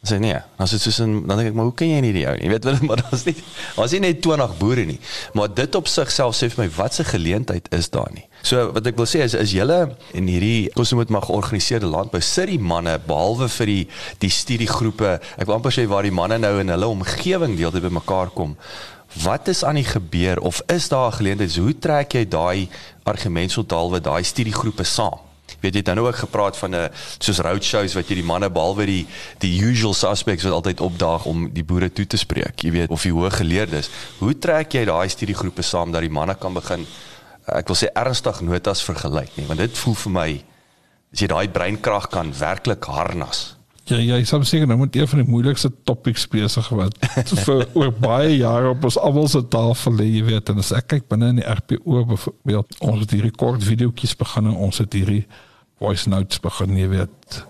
[0.07, 2.27] Sê nee, as dit soos 'n dan dink ek maar hoe kan jy nie die
[2.27, 2.47] ou nie?
[2.47, 3.35] Jy weet wel maar daar's nie
[3.75, 5.01] daar's nie net 20 boere nie.
[5.35, 8.25] Maar dit op sigself sê vir my wat se geleentheid is daar nie.
[8.43, 12.21] So wat ek wil sê is is julle in hierdie ons moet maar georganiseerde landbou
[12.23, 13.89] sit die manne behalwe vir die
[14.23, 15.19] die studiegroepe.
[15.37, 18.55] Ek wil amper sê waar die manne nou in hulle omgewing deeltyd by mekaar kom.
[19.25, 21.57] Wat is aan die gebeur of is daar 'n geleentheid?
[21.57, 22.69] Hoe trek jy daai
[23.03, 25.28] argumentsontaal wat daai studiegroepe saam?
[25.61, 29.07] Weet jy dan ook gepraat van 'n soos roadshows wat jy die manne behalwe die
[29.39, 33.03] die usual suspects wat altyd opdaag om die boere toe te spreek jy weet of
[33.03, 33.91] die hoë geleerdes.
[34.19, 36.87] Hoe trek jy daai studiegroepe saam dat die manne kan begin
[37.47, 39.47] ek wil sê ernstig notas vergelyk nie?
[39.47, 40.31] Want dit voel vir my
[41.13, 43.59] as jy daai breinkrag kan werklik harnas.
[43.89, 46.97] Ja ja, ek sou sê nou moet een van die moeilikste topics besig wat
[47.47, 50.91] vir oor baie jare op ons almal se tafel lê, jy weet, en as ek
[50.93, 54.93] kyk binne in die RPO byvoorbeeld, ons het hierdie kort videoetjies begin en ons het
[54.93, 55.23] hierdie
[55.79, 57.43] voice notes begin jy weet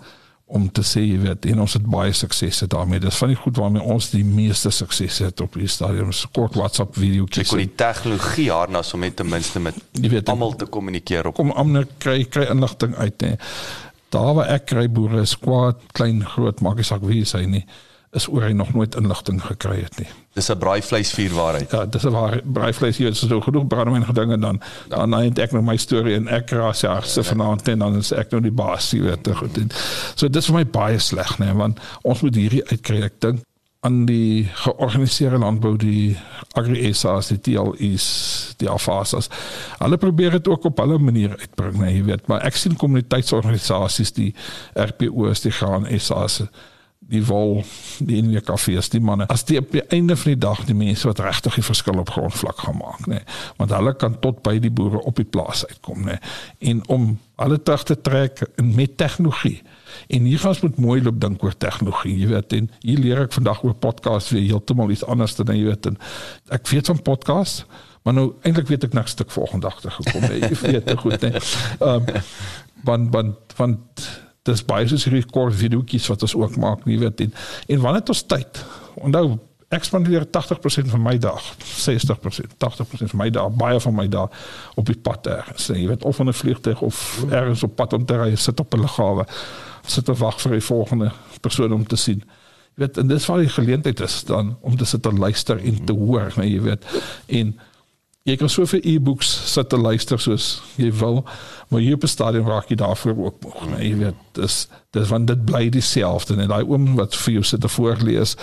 [0.49, 3.01] om te sê jy weet en ons het baie suksese daarmee.
[3.03, 6.57] Dis van die goed waarmee ons die meeste sukses het op die stadium se kort
[6.57, 9.77] WhatsApp video kyk hoe die tegnologie harna so met ten minste met
[10.25, 11.37] almal te kommunikeer op.
[11.37, 13.35] kom ander kry kry inligting uit hè.
[14.09, 17.65] Daar waar ek kry boere is kwaad klein groot maak nie saak wie hy nie
[18.17, 20.09] is oor hy nog nooit inligting gekry het nie.
[20.39, 21.71] Dis 'n braaivleisvuur waarheid.
[21.71, 25.19] Ja, dis 'n waar braaivleis hier is so genoeg brandewyn gedinge dan dan ja.
[25.19, 28.31] net ek nou my storie en ek raas ja se vanaand en dan is ek
[28.31, 29.27] nou die baas, jy weet.
[29.35, 29.57] Goed.
[29.57, 29.67] En,
[30.15, 33.01] so dis vir my baie sleg, nee, want ons moet hierdie uitkry.
[33.03, 33.43] Ek dink
[33.79, 36.17] aan die georganiseerde landbou die
[36.59, 38.07] agri-SA's die TLI's
[38.57, 39.29] die AFAS's.
[39.79, 44.11] Hulle probeer dit ook op hulle manier uitbring, nee, jy weet, maar ek sien kommoditeitsorganisasies
[44.15, 44.33] die
[44.75, 46.41] RPO's die gaan SA's
[47.09, 47.63] die wol
[48.05, 49.27] die NWK kafees die manne.
[49.33, 52.13] As die op die einde van die dag die mense wat regtig die verskil op
[52.13, 53.23] grondvlak gaan maak nê.
[53.57, 56.19] Want hulle kan tot by die boere op die plaas uitkom nê.
[56.71, 59.59] En om alle terug te trek met tegnologie.
[60.07, 62.57] En hier gaan ons moet mooi loop dink oor tegnologie jy weet.
[62.59, 65.89] En hier leer ek vandag oor podcast weer heeltemal iets anders dan jy weet.
[65.89, 66.01] En
[66.55, 67.65] ek weet van podcast
[68.07, 70.97] maar nou eintlik weet ek net 'n stuk volgende dag te gekom jy weet te
[70.97, 71.41] goed nê.
[71.79, 72.05] Um,
[72.83, 74.09] want want want
[74.49, 77.33] dis baie soos hierdie kort videoetjies wat ons ook maak, jy weet en
[77.67, 78.63] en wanneer het ons tyd?
[78.99, 79.37] Onthou
[79.69, 84.33] ek spandeer 80% van my dag, 60%, 80% van my dag, baie van my dag
[84.81, 85.69] op die pad ergens.
[85.69, 88.73] Jy weet of in 'n vliegtuig of ergens op pad om te ry, sit op
[88.73, 89.25] 'n lughawe,
[89.85, 92.23] sit te wag vir die volgende persoon om te sien.
[92.75, 95.85] Jy weet en dis waar die geleentheid is dan om te sit en luister en
[95.85, 96.85] te hoor, jy weet.
[97.27, 97.59] En
[98.27, 101.21] jy kan soveel e-books sit te luister soos jy wil,
[101.69, 104.57] maar hier op die stadium raak jy daarvoor ook nog, nee, jy weet, dis
[104.95, 108.35] dis want dit bly dieselfde en daai oom wat vir jou sit te voorlees,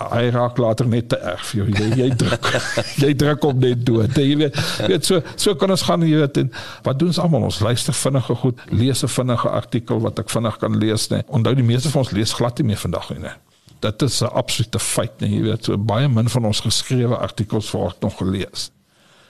[0.00, 1.66] hy raak later net te erg vir jou.
[1.76, 2.48] Jy jy druk
[3.04, 4.16] jy druk op net dood.
[4.16, 6.48] Jy weet, weet so so kan ons gaan jy weet en
[6.88, 7.44] wat doen ons almal?
[7.50, 11.22] Ons luister vinnige goed, lees 'n vinnige artikel wat ek vinnig kan lees, nee.
[11.28, 13.36] Onthou die meeste van ons lees glad nie meer vandag nie, nee.
[13.84, 17.70] Dit is 'n absolute feit, nee, jy weet, so baie min van ons geskrewe artikels
[17.70, 18.70] word nog gelees.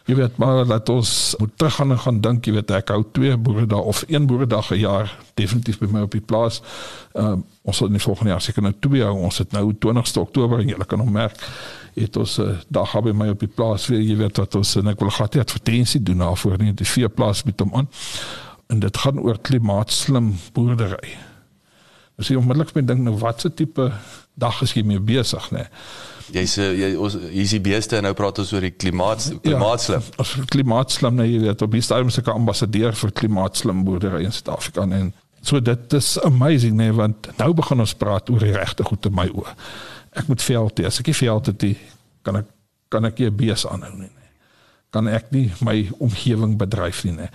[0.04, 3.36] Jy weet maar dat ons moet teruggaan en gaan dink, jy weet ek hou twee
[3.36, 6.62] boere daar of een boere dag 'n jaar definitief by my op die plaas.
[7.12, 9.16] Ehm um, ons sal in die volgende jaar seker nou twee hou.
[9.16, 11.40] Ons het nou 20ste Oktober en jy kan nog merk
[11.94, 14.90] het ons uh, dag by my op die plaas weer jy weet wat ons en
[14.90, 17.88] ek wil gehad het advertensie doen na voor nie die vier plaas met hom aan.
[18.66, 21.14] En dit gaan oor klimaatslim boerdery.
[22.18, 23.88] As jy onmiddellik moet dink nou watse tipe
[24.38, 25.64] dag is jy mee besig nê?
[25.64, 25.70] Nee?
[26.34, 30.06] Jy's eh, jy ons hier's die beeste en nou praat ons oor die klimaat klimaatslim.
[30.16, 34.86] Ja, klimaatslim nou jy weet op die stadium se ambassadeur vir klimaatslim boerdery in Suid-Afrika
[34.88, 35.12] en
[35.44, 39.16] so dit is amazing nee want nou begin ons praat oor die regte goed in
[39.18, 39.54] my oë.
[40.22, 40.88] Ek moet veld hê.
[40.88, 41.76] As ek nie veld het nie,
[42.24, 42.50] kan ek
[42.94, 44.08] kan ek nie 'n bees aanhou nie.
[44.08, 44.23] Nee
[44.94, 47.16] kan ek nie my omgewing bedryf nie.
[47.18, 47.28] nie.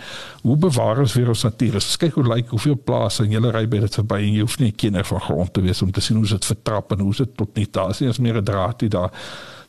[0.45, 1.79] Hoe bewaar ons weer ons natuur?
[1.99, 4.71] Kyk hoe lyk hoeveel plase en julle ry by dit verby en jy hoef nie
[4.71, 7.59] kenner van grond te wees om te sien hoe dit vertrap en hoe dit tot
[7.59, 8.09] nie daar is nie.
[8.09, 9.11] As meer 'n draad hier daar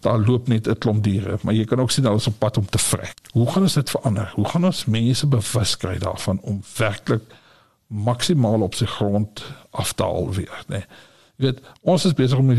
[0.00, 2.57] daar loop net 'n klomp diere, maar jy kan ook sien hulle is op pad
[2.57, 3.18] om te vrek.
[3.33, 4.33] Hoe gaan ons dit verander?
[4.35, 7.22] Hoe gaan ons mense bewus kry daarvan om werklik
[7.87, 10.81] maksimaal op sy grond af te haal weer, nê?
[11.37, 12.55] Jy weet, ons is besig om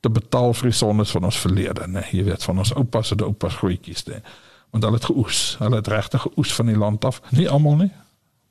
[0.00, 2.02] te betaal vir die sondes van ons verlede, nê?
[2.10, 4.20] Jy weet van ons oupas en oupas grootjies, nê?
[4.72, 5.40] Want hulle het geoes.
[5.60, 7.20] Hulle het regtig geoes van die land af.
[7.30, 7.90] Nie almal nie,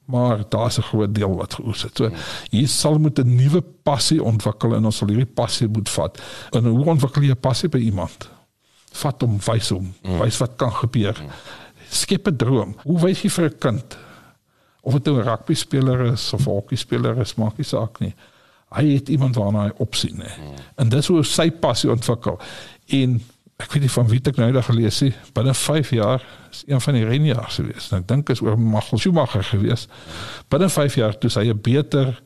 [0.05, 1.97] maar daar's 'n groot deel wat geoes het.
[1.97, 2.11] So
[2.49, 6.21] hier sal moet 'n nuwe passie ontwikkel en ons sal hierdie passie moet vat.
[6.51, 8.29] En hoe ontwikkel jy 'n passie by iemand?
[8.91, 10.17] Vat hom, wys hom, mm.
[10.19, 11.23] wys wat kan gebeur.
[11.89, 12.75] Skep 'n droom.
[12.83, 13.97] Hoe wys jy vir 'n kind
[14.81, 17.99] of dit nou 'n rugby speler is of 'n hockey speler is, maak nie saak
[17.99, 18.13] nie.
[18.69, 20.41] Hy het iemand waarna hy opsien, hè.
[20.41, 20.53] Mm.
[20.75, 22.39] En dis hoe sy passie ontwikkel.
[22.85, 23.21] En
[23.61, 26.81] ek weet nie van wie ek nou daag gelees het binne 5 jaar is een
[26.81, 27.89] van die renjaars gewees.
[27.91, 29.87] En ek dink is oor Michael Schumacher gewees.
[30.51, 32.21] Binne 5 jaar toe sy 'n beter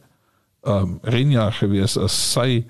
[0.65, 2.65] ehm um, renjaar gewees as sy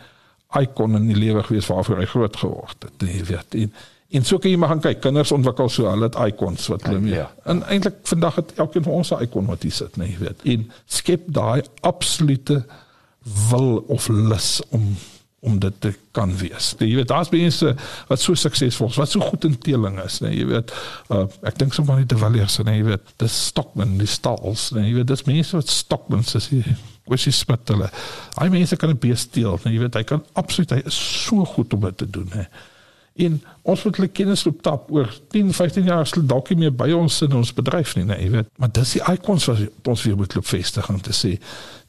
[0.59, 3.55] ikon in die lewe gewees waarvoor hy groot geword het jy weet.
[3.55, 3.71] En
[4.15, 5.01] en so kan jy maar gaan kyk.
[5.01, 7.31] Kinders ontwikkel so hulle het ikons wat hulle mee ja.
[7.43, 10.43] en eintlik vandag het elkeen van ons 'n ikon wat hier sit nee jy weet.
[10.43, 12.65] En skep daai absolute
[13.49, 14.95] wil of lus om
[15.45, 16.71] om dit te kan wees.
[16.79, 17.71] Jy weet daar's mense
[18.09, 20.73] wat so suksesvol is, wat so goed in teeling is, nee, jy weet.
[21.13, 24.87] Uh, ek dink sommer nie te Villiers nee, jy weet, dis Stockman, die stalls, nee,
[24.89, 26.63] jy weet, dis mense wat Stockman is, jy
[27.05, 27.91] kwessie spit hulle.
[28.39, 31.45] Hy mense kan 'n bees steel, nee, jy weet, hy kan absoluut hy is so
[31.45, 32.47] goed om dit te doen, hè.
[33.15, 36.73] En ons moet hulle kennis op tap oor 10, 15 jaar sal dalk nie meer
[36.75, 38.49] by ons in ons bedryf nie, nee, jy weet.
[38.59, 41.37] Maar dis die icons wat ons weer moet loop vestig om te sê,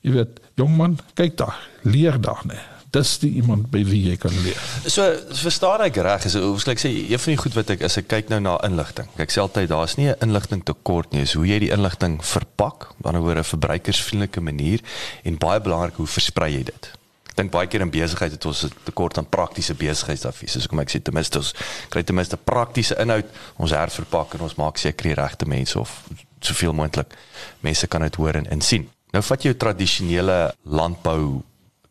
[0.07, 4.17] jy weet, jong man, kyk daar, leer daar, nee dis die iemand by wie jy
[4.21, 4.61] kan leer.
[4.87, 5.05] So
[5.43, 8.09] verstaan ek reg is hoe ek sê een van die goed wat ek as ek
[8.09, 9.09] kyk nou na inligting.
[9.23, 12.91] Ek sê altyd daar's nie 'n inligting tekort nie, is hoe jy die inligting verpak,
[12.99, 14.81] op 'n ander verbruikersvriendelike manier
[15.25, 16.91] en baie belangrik hoe versprei jy dit.
[17.37, 20.53] Dink baie keer in besigheid het ons 'n tekort aan praktiese besigheidsadvies.
[20.53, 21.55] Soos kom ek sê ten minste ons
[21.89, 26.03] kry ten minste praktiese inhoud, ons herverpak en ons maak seker die regte mense of
[26.41, 27.15] soveel moontlik
[27.61, 28.89] mense kan dit hoor en insien.
[29.13, 31.43] Nou vat jy jou tradisionele landbou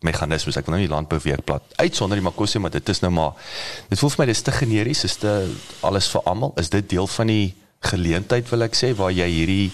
[0.05, 0.57] meganismes.
[0.59, 3.33] Ek wil nou nie landbou weer plat uitsonder die makosse, maar dit is nou maar
[3.89, 5.33] dit voel vir my dis te generies, is te
[5.81, 6.53] alles vir almal.
[6.61, 7.53] Is dit deel van die
[7.85, 9.69] geleentheid wil ek sê waar jy hierdie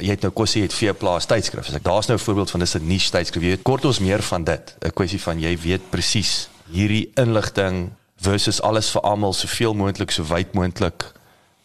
[0.00, 1.68] jy het nou kossie het veeplaas tydskrif.
[1.68, 3.42] As ek daar's nou 'n voorbeeld van dis 'n niche tydskrif.
[3.42, 4.74] Jy weet kort ons meer van dit.
[4.80, 10.24] 'n Kwessie van jy weet presies hierdie inligting versus alles vir almal soveel moontlik so
[10.24, 11.12] wyd moontlik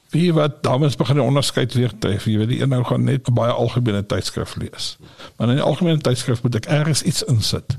[0.10, 2.26] wie wat dames begin onderskeid leer tref.
[2.26, 4.98] Jy weet die een nou gaan net baie algemene tydskrif lees.
[5.38, 7.78] Maar in 'n algemene tydskrif moet ek ergens iets insit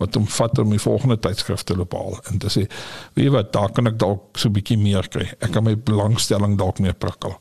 [0.00, 2.18] wat hom vat om die volgende tydskrif te bepaal.
[2.32, 2.64] En te sê
[3.14, 5.28] weet jy wat daar kan ek dalk so 'n bietjie meer kry.
[5.40, 7.36] Ek kan my belangstelling dalk meer prikkel.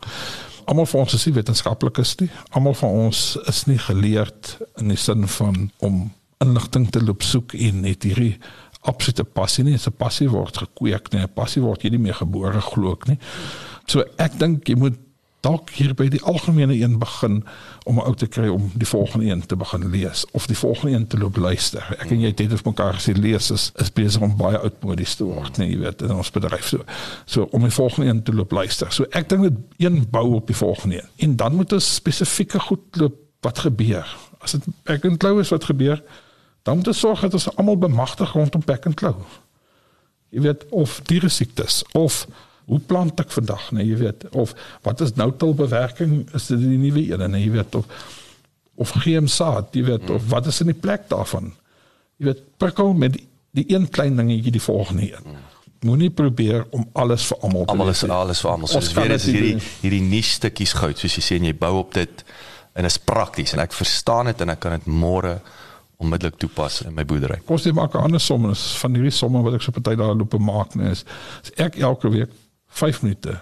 [0.65, 2.29] Almal van ons is nie wetenskaplikes nie.
[2.51, 7.53] Almal van ons is nie geleerd in die sin van om inligting te loop soek
[7.53, 8.37] en net hierdie
[8.81, 9.77] absolute passie nie.
[9.77, 13.19] 'n passie word gekweek nie 'n passie word jy nie meer gebore glo ek nie.
[13.87, 14.99] So ek dink jy moet
[15.45, 17.43] dalk hier by die algemene een begin
[17.87, 20.95] om 'n ou te kry om die volgende een te begin lees of die volgende
[20.95, 21.95] een te loop luister.
[21.99, 25.15] Ek en jy het dit op mekaar gesê lees is, is besig om baie oudmodies
[25.15, 26.83] te word, nee, jy weet, in ons bedryf so.
[27.25, 28.91] So om die volgende een te loop luister.
[28.91, 31.09] So ek dink dit een bou op die volgende een.
[31.17, 34.17] En dan moet ons spesifieke goed loop wat gebeur.
[34.39, 36.03] As dit ek en Klou is wat gebeur,
[36.67, 39.15] dan moet ons sorg dat ons almal bemagtig rondom Pack and Klou.
[40.29, 42.27] Jy weet of diere siektes of
[42.69, 44.53] hoe plant ek vandag, nee, jy weet, of
[44.85, 48.17] wat is nou tilbewerking, is dit die nuwe een, nee, jy weet, of
[48.79, 51.49] of geen saad, jy weet, of wat is in die plek daarvan?
[52.21, 53.25] Jy weet, prikkel met die,
[53.57, 55.33] die een klein dingetjie die volgende een.
[55.83, 58.71] Moenie probeer om alles vir almal te Almal is alles vir almal.
[58.71, 61.73] So dis weer is hierdie hierdie nuus stukkies goud, soos jy sê en jy bou
[61.81, 62.23] op dit
[62.79, 65.37] en is prakties en ek verstaan dit en ek kan dit môre
[65.99, 67.41] onmiddellik toepas in my boerdery.
[67.47, 70.15] Kom ons maak 'n ander som is van hierdie somme wat ek so party daar
[70.15, 71.03] loop maak, nee, is,
[71.43, 72.31] is ek elke week
[72.69, 73.39] 5 minute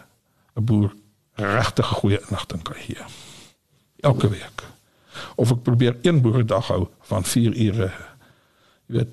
[0.55, 0.93] 'n boer
[1.35, 2.97] regtig goeie inligting kan gee.
[3.99, 4.63] Elke week.
[5.35, 7.91] Of ek probeer een boeredag hou van 4 ure.
[8.87, 9.07] Jy weet,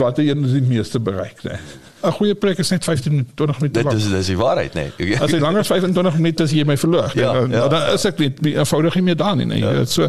[0.00, 1.58] wat jy die meeste bereik, né?
[2.00, 3.96] 'n Goeie preek is net 15 20 minute lank.
[3.96, 4.92] Dit is dis die waarheid, né?
[4.96, 5.18] Nee.
[5.22, 8.04] As jy langer as 25 minute as jy my verloor, ja, dan, ja, dan is
[8.08, 9.58] ek net eenvoudig nie meer daar nie, né?
[9.60, 9.84] Ja.
[9.84, 10.08] So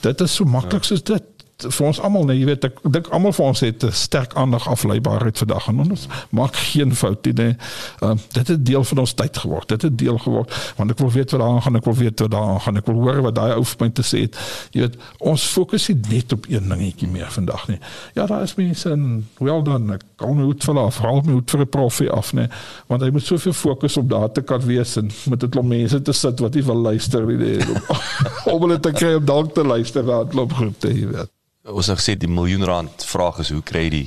[0.00, 0.88] dit is so maklik ja.
[0.90, 3.90] soos dit vir ons almal nee, jy weet ek dink almal van ons het 'n
[3.90, 7.32] sterk aandag afleibaarheid vandag en ons maak geen fout nie.
[7.32, 7.56] Nee.
[8.02, 9.68] Uh, dit het deel van ons tyd geword.
[9.68, 12.30] Dit het deel geword want ek wil weet wat daar gaan, ek wil weet wat
[12.30, 14.38] daar gaan, ek wil hoor wat daai ou vir my te sê het.
[14.70, 17.78] Jy weet, ons fokus nie net op een dingetjie meer vandag nie.
[18.14, 19.94] Ja, daar is mense en well done.
[19.94, 22.46] Ek kan nie goed verlaaf, veral nie goed vir 'n profie af nie,
[22.86, 26.02] want hy moet soveel fokus op daardie te kan wees en met 'n klomp mense
[26.02, 27.36] te sit wat nie wil luister nie.
[27.36, 27.58] Nee.
[28.52, 31.30] om hulle te kry om dalk te luister na 'n klomp groepe, jy weet
[31.68, 34.06] ons het gesê die miljoen rand vraag is hoe kry jy die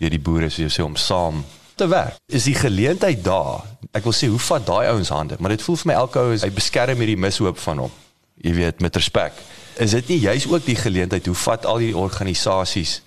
[0.00, 1.44] weer die boere soos jy sê om saam
[1.76, 2.16] te werk.
[2.32, 3.64] Is die geleentheid daar?
[3.96, 6.34] Ek wil sê hoe vat daai ouens hande, maar dit voel vir my elke ou
[6.34, 7.94] is hy beskerm hierdie mishoop van hom.
[8.44, 9.36] Jy weet met respek.
[9.80, 13.00] Is dit nie juist ook die geleentheid hoe vat al die organisasies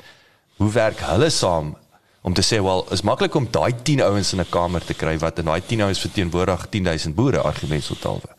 [0.60, 1.74] hoe werk hulle saam
[2.22, 5.18] om te sê wel is maklik om daai 10 ouens in 'n kamer te kry
[5.18, 8.30] wat in daai 10 ouens verteenwoordig 10000 boere argumentsotaalwe.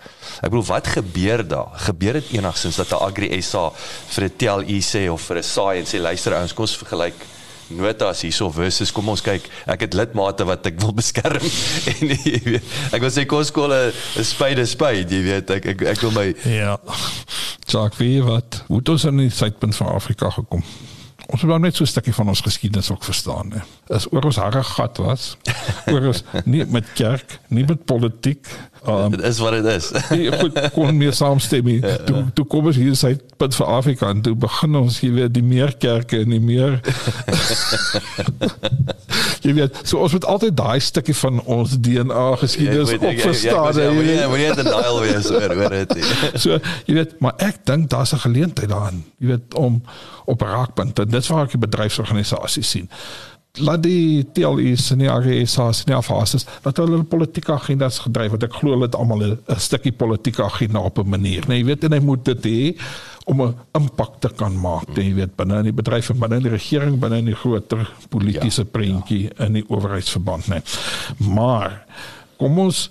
[0.42, 1.70] Ek bedoel wat gebeur daar?
[1.74, 3.72] Gebeur dit enigsins dat 'n Agri SA
[4.08, 7.14] vir 'n TLE sê of vir 'n SAI en sê luister ouens kom ons vergelyk
[7.70, 11.44] notas hierso versus kom ons kyk ek het lidmate wat ek wil beskerm
[11.94, 16.00] en jy weet ek wil sê koskolle 'n spade spade jy weet ek ek, ek
[16.00, 16.76] wil my ja
[17.70, 20.64] sag wie wat hoe het ons in die suidpunt van Afrika gekom
[21.30, 23.60] ons moet net so 'n stukkie van ons geskiedenis ook verstaan hè.
[23.94, 25.36] As oor ons harde gat was,
[25.86, 28.46] oor ons nie met kerk, nie met politiek.
[28.88, 29.90] Um, dit is wat dit is.
[30.10, 31.80] nie, goed, kon meer saamstem nie.
[31.84, 35.12] Ja, toe toe kom ons hier sê punt vir Afrika en toe begin ons hier
[35.18, 36.80] weer die meer kerke en die meer
[39.40, 43.78] Jy weet, so ons moet altyd daai stukkie van ons DNA geskiedenis ja, op verstaan.
[43.80, 45.94] Ja, ja, ja, moet jy net daai wees oor oor dit.
[46.44, 49.80] so, jy weet, maar ek dink daar's 'n geleentheid daarin, jy weet, om
[50.28, 51.06] op raakpunte.
[51.08, 52.90] Dit is waar ek die bedryfsorganisasie sien.
[53.58, 58.46] Laat die TLI's en die AGSA's en die AFAS's, dat hulle politieke agendas gedryf word.
[58.46, 61.48] Ek glo hulle het almal 'n stukkie politieke agenda op 'n manier.
[61.48, 62.78] Nee, jy weet en hy moet dit hê
[63.26, 64.86] om 'n impak te kan maak.
[64.96, 67.34] Nee, jy weet binne in die bedryf en binne in die regering, binne in die
[67.34, 69.44] groter politieke ja, prentjie ja.
[69.46, 70.62] in die owerheidsverband, nee.
[71.18, 71.84] Maar
[72.38, 72.90] kom ons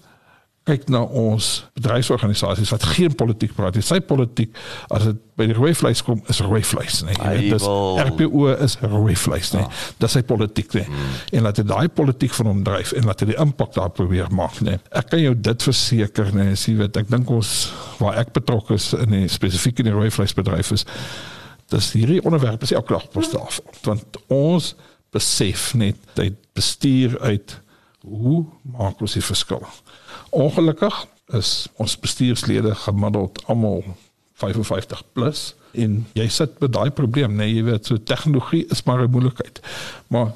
[0.69, 3.84] kyk na ons bedryfsorganisasies wat geen politiek praat nie.
[3.86, 4.55] Sy politiek
[4.93, 7.15] as dit by die rooi vleis kom is rooi vleis, nee.
[7.19, 7.65] Weet dis
[8.10, 9.63] RPO is rooi vleis, nee.
[9.65, 9.79] Ah.
[10.03, 10.88] Dis sy politiek, nee.
[10.89, 11.15] Hmm.
[11.39, 14.29] En laat hy daai politiek van hom dryf en laat hy die impak daar probeer
[14.36, 14.82] maak, nee.
[14.91, 17.55] Ek kan jou dit verseker, nee, jy weet, ek dink ons
[18.01, 20.88] waar ek betrokke is in die spesifiek in die rooi vleisbedryf is
[21.69, 23.73] dis hierdie onderwerp is elke dag op ons tafel.
[23.86, 24.73] Want ons
[25.13, 27.58] besef net dat bestuur uit
[28.05, 28.45] hoe
[28.77, 29.63] maak ons die verskil?
[30.30, 33.84] Ongelukkig is ons bestuurslede gemiddeld almal
[34.34, 39.04] 55 plus en jy sit met daai probleem nee jy weet so tegnologie is maar
[39.04, 39.60] 'n moeilikheid.
[40.08, 40.32] Maar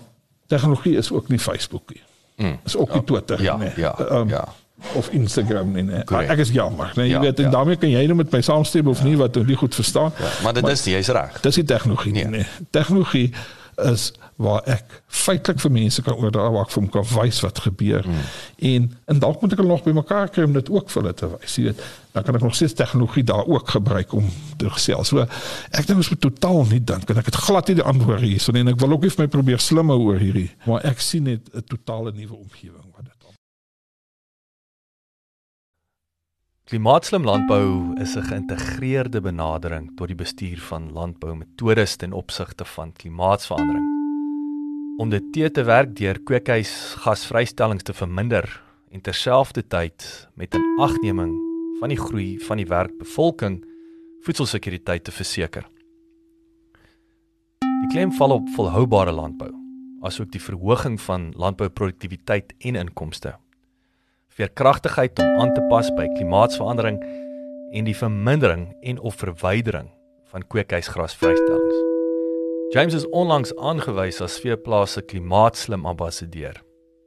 [0.47, 2.01] tegnologie is ook nie Facebook nie.
[2.35, 2.59] Mm.
[2.63, 3.03] Is ook nie ja.
[3.03, 3.71] Twitter ja, nie.
[3.75, 3.95] Ja.
[4.11, 4.47] Um, ja.
[4.93, 5.83] Of Instagram nie.
[5.83, 6.03] nee.
[6.27, 6.91] Ek is jammer.
[6.95, 7.49] Nee, jy ja, weet en ja.
[7.49, 9.03] daarmee kan jy nou met my saamstem of ja.
[9.03, 10.11] nie wat jy nie goed verstaan.
[10.19, 11.39] Ja, maar dit maar, is nie jy's reg.
[11.41, 12.27] Dis die tegnologie nee.
[12.27, 12.45] nee.
[12.69, 13.33] Tegnologie
[13.75, 17.59] is waar ek feitelik vir mense kan oordra waar ek vir hom kan wys wat
[17.65, 18.07] gebeur.
[18.07, 18.23] Mm.
[18.71, 21.29] En en dalk moet ek hulle nog bymekaar kry om dit ook vir hulle te
[21.35, 21.57] wys.
[21.57, 25.13] Jy weet, dan kan ek nog steeds tegnologie daar ook gebruik om te gesels.
[25.13, 28.25] So ek dink ons moet totaal nie dink en ek het glad nie die antwoord
[28.25, 31.01] hier so en ek wil ook nie vir my probeer slimmer oor hierdie, maar ek
[31.01, 33.23] sien net 'n totale nuwe omgewing wat dit
[36.73, 43.92] Klimaatslim landbou is 'n geïntegreerde benadering tot die bestuur van landboumetodes ten opsigte van klimaatsverandering.
[44.97, 46.71] Om dit te te werk deur kweekhuis
[47.01, 48.45] gasvrystellings te verminder
[48.91, 51.33] en terselfdertyd met 'n agneming
[51.79, 53.65] van die groei van die werkbevolking
[54.21, 55.65] voedselsekuriteit te verseker.
[57.59, 59.51] Die klem val op volhoubare landbou,
[60.01, 63.35] asook die verhoging van landbouproduktiwiteit en inkomste
[64.33, 66.99] veerkragtigheid om aan te pas by klimaatsverandering
[67.73, 69.89] en die vermindering en of verwydering
[70.33, 71.92] van kweekhuisgrasvrystellings.
[72.73, 76.55] James is onlangs aangewys as veeplaas se klimaatslim ambassadeur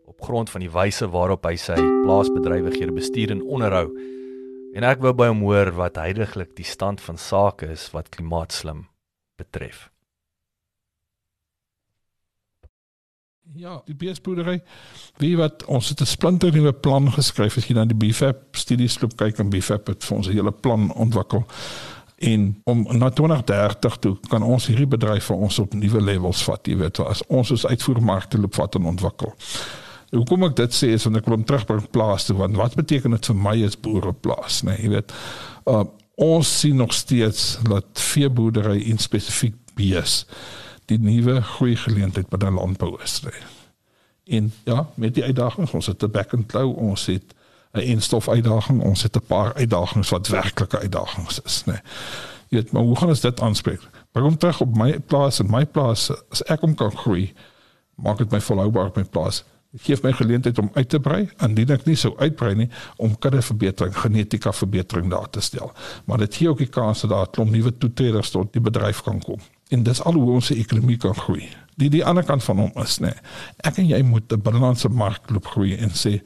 [0.07, 3.89] op grond van die wyse waarop hy sy plaasbedrywighede bestuur en onderhou.
[4.79, 8.85] En ek wou by hom hoor wat heidaglik die stand van sake is wat klimaatslim
[9.43, 9.89] betref.
[13.59, 14.61] Ja, die beesboerdery.
[15.19, 19.01] Wie wat ons het 'n splinter nuwe plan geskryf as jy na die BFAP studies
[19.03, 21.43] loop kyk en BFAP het vir ons 'n hele plan ontwikkel.
[22.17, 26.69] En om na 2030 toe kan ons hierdie bedryf vir ons op nuwe levels vat,
[26.69, 29.35] jy weet, as ons ons uitvoermarkte loop vat en ontwikkel.
[30.15, 33.29] Hoekom ek dit sê want ek wil hom terugbring plaas toe want wat beteken dit
[33.33, 35.13] vir my as boer op plaas, nee, jy weet.
[35.69, 35.85] Uh,
[36.17, 40.23] ons sien nog steeds dat veeboerdery in spesifiek bees
[40.89, 43.19] die nuwe groei geleentheid by die landbou is.
[44.25, 47.35] En ja, met die uitdagings, ons het 'n back and flow, ons het
[47.75, 51.79] 'n instof uitdaging, ons het 'n paar uitdagings wat werklike uitdagings is, nê.
[52.49, 53.81] Jy weet, maar hoe gaan ons dit aanspreek?
[54.13, 57.35] Waarom terug op my plaas en my plaas as ek om kan groei,
[57.95, 59.45] maak dit my volhoubaar op my plaas.
[59.73, 63.19] Dit gee my geleentheid om uit te brei, indien ek nie sou uitbrei nie om
[63.19, 65.73] kudde verbetering, genetika verbetering daar te stel.
[66.05, 69.03] Maar dit gee ook die kans dat daar 'n klomp nuwe toetreders tot die bedryf
[69.03, 71.49] kan kom en dis al hoe ons ekonomie kan groei.
[71.77, 73.13] Die die ander kant van hom is nê.
[73.67, 76.21] Ek en jy moet 'n binnelandse mark loop groei en sê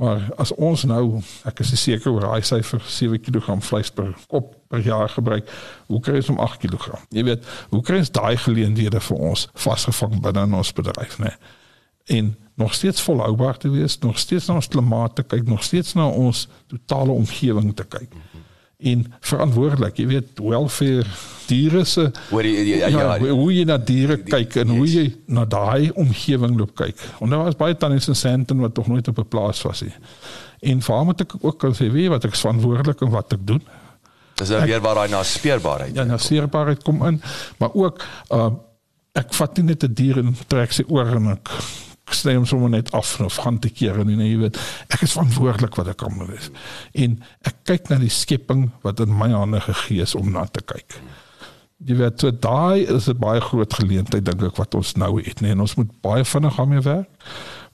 [0.00, 4.54] maar as ons nou ek is seker oor hy syfer 7 kg vleis per kop
[4.72, 5.48] per jaar gebruik,
[5.90, 6.94] hoe kry ons om 8 kg?
[7.12, 11.34] Jy weet, hoe kry ons daai geleenthede vir ons vasgevang binne in ons bedryf nê?
[12.16, 15.92] En nog steeds volhoubaar te wees, nog steeds na ons klimaat te kyk, nog steeds
[15.98, 18.16] na ons totale omgewing te kyk.
[18.80, 21.04] En verantwoordelik, jy weet, welfare
[21.50, 24.86] diere se Hoor jy ja, ja, ja, hoe, hoe jy na diere kyk en hoe
[24.86, 26.96] jy na daai omgewing loop kyk.
[27.20, 29.92] En daar was baie tannies in Sandton wat tog nooit op 'n plaas was nie.
[30.60, 33.46] En vir hom het ek ook kan sê, weet wat ek verantwoordelik en wat ek
[33.46, 33.62] doen.
[34.40, 35.94] Dis nou weer waar daai na speerbaarheid.
[35.94, 37.22] Ja, na speerbaarheid kom in,
[37.58, 38.50] maar ook uh
[39.12, 41.50] ek vat nie net 'n dier en trek sy oor en ek
[42.14, 44.58] sny hom sommer net af of gaan te keer en jy weet
[44.88, 46.50] ek is verantwoordelik wat ek kan doen.
[46.94, 50.64] En ek kyk na die skepping wat in my hande gegee is om na te
[50.64, 50.98] kyk.
[51.86, 55.40] Jy weet so daai is 'n baie groot geleentheid dink ek wat ons nou het
[55.40, 57.08] nee en ons moet baie vinnig daarmee werk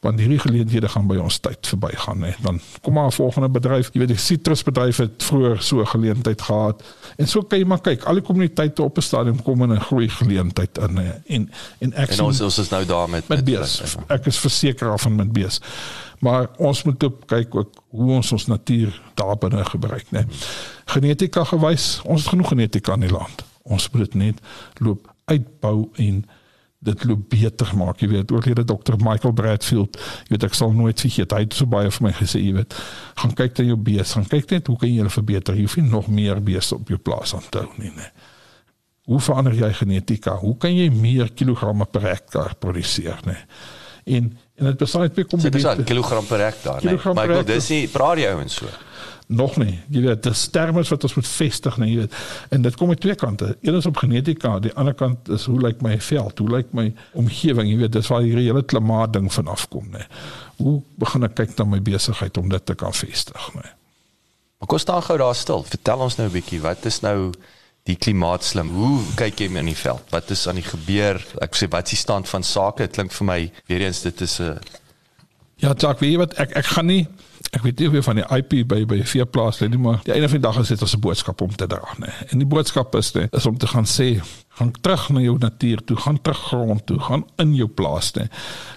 [0.06, 3.90] want hierdie geleenthede gaan by ons tyd verbygaan nee dan kom maar 'n volgende bedryf.
[3.92, 6.82] Jy weet die sitrusbedryf het vroeër so 'n geleentheid gehad.
[7.16, 9.80] En so kan jy maar kyk al die kommuniteite op 'n stadium kom in 'n
[9.80, 13.44] groei geleentheid in nee en en ek en ons ons is nou daar met met
[13.44, 13.96] bees.
[14.06, 15.60] Ek is verseker af van met bees.
[16.18, 20.24] Maar ons moet op kyk ook hoe ons ons natuur daar binne gebruik nee
[20.84, 23.44] genetika gewys ons het genoeg genetika in die land.
[23.62, 24.40] Ons moet dit net
[24.78, 26.24] loop uitbou en
[26.84, 28.32] dit loop beter maak jy weet.
[28.32, 32.08] Oorlede dokter Michael Bradfield jy weet ek sal nooit vergeet hy het so baie vir
[32.08, 32.76] my gesê jy weet
[33.22, 35.56] gaan kyk na jou bees gaan kyk net hoe kan jy hulle verbeter.
[35.56, 38.12] Jy hoef nie nog meer beeste op jou plaas aan te hou nie nee
[39.06, 40.32] hoe verander jy genetika?
[40.34, 43.42] Hoe kan jy meer kilogramme per hektaar produseer nee
[44.06, 47.48] en en dit besluit baie kom dit is kilogram per hektaar nee maar ek wil
[47.48, 48.70] dis nie praat jy ouens so
[49.26, 49.78] nog nie.
[49.90, 52.18] Jy weet, dis terme wat ons moet vestig, nee, jy weet.
[52.54, 53.56] En dit kom uit twee kante.
[53.60, 56.38] Een is op genetika, die ander kant is hoe lyk my veld?
[56.38, 56.86] Hoe lyk my
[57.18, 57.70] omgewing?
[57.70, 60.06] Jy weet, dis waar hierdie hele klimaat ding vanaf kom, nee.
[60.60, 63.74] Hoe begin ek kyk na my besigheid om dit te kan vestig, nee.
[64.56, 65.66] Maar kom staan gou daar stil.
[65.68, 67.32] Vertel ons nou 'n bietjie, wat is nou
[67.84, 68.68] die klimaatslim?
[68.68, 70.02] Hoe kyk jy in die veld?
[70.10, 71.20] Wat is aan die gebeur?
[71.40, 72.86] Ek sê wat is die stand van sake?
[72.86, 74.58] Dit klink vir my weer eens dit is 'n
[75.58, 77.06] Ja, Jacques, weet jy wat ek ek gaan nie
[77.54, 80.14] ek weet nie of jy van die IP by by veeplaas lê nie, maar die
[80.14, 82.10] einde van die dag is dit 'n boodskap om te dra, nê.
[82.32, 84.20] En die boodskap is nê, is om te gaan sê,
[84.58, 88.28] gaan terug na jou natuur toe, gaan terug grond toe, gaan in jou plaas nê.